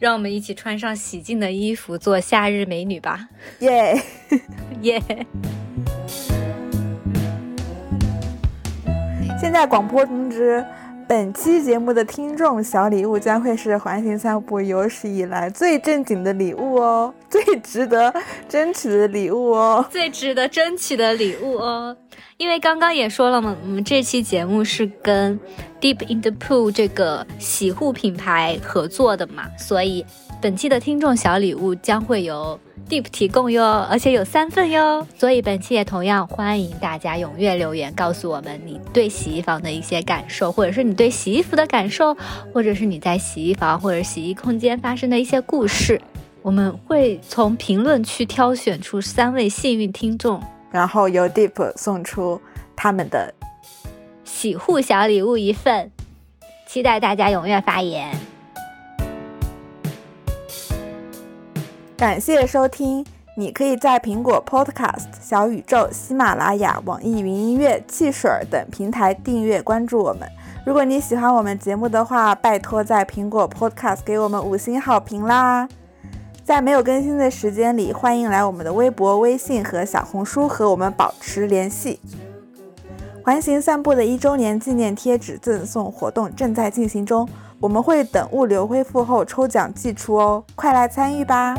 [0.01, 3.29] 让我们一起穿上洗净的衣服，做夏日美女吧！
[3.61, 4.01] 耶
[4.83, 5.03] 耶！
[9.41, 10.65] 现在广播通知，
[11.06, 18.12] 本期节目的听众小礼物将会是环形散步有史以来最正经的礼物哦， 最值得
[18.48, 21.94] 争取的礼物哦，最值得争取的礼物哦。
[22.39, 25.39] 因为刚刚也说了嘛，我们这期节目是跟
[25.81, 30.05] Deep in the Pool 这个洗护品牌合作的嘛，所以
[30.40, 32.59] 本期的听众小礼物将会由
[32.89, 35.06] Deep 提供哟，而且有三份哟。
[35.16, 42.16] 所以本期也同样欢迎大家踊跃留言，告诉我们你对洗衣房的一些感受，或者是你对洗衣服的感受，
[42.52, 46.01] 或者是你在洗衣房或者洗衣空间发生的一些故事，
[46.43, 50.40] 我们会从评论区挑选出三位幸运听众。
[50.70, 52.40] 然后由 Deep 送出
[52.77, 53.32] 他们的
[54.24, 55.90] 洗护小礼物一份，
[56.66, 58.34] 期待大家踊跃发言。
[61.97, 63.07] 感谢收听，
[63.37, 70.29] 你可以在苹果 Podcast 小宇宙、喜马拉雅、网易云音乐、汽水等平台订阅关注我们。
[70.66, 75.69] 如果你喜欢我们节目的话，拜托在苹果 Podcast 给我们五星好评啦。
[76.43, 82.01] 在没有更新的时间里，欢迎来我们的微博、微信和小红书和我们保持联系。
[83.23, 87.27] 环形散步的一周年纪念贴纸赠送活动正在进行中。
[87.60, 91.55] 我们会等物流恢复后抽奖寄出哦快来参与吧。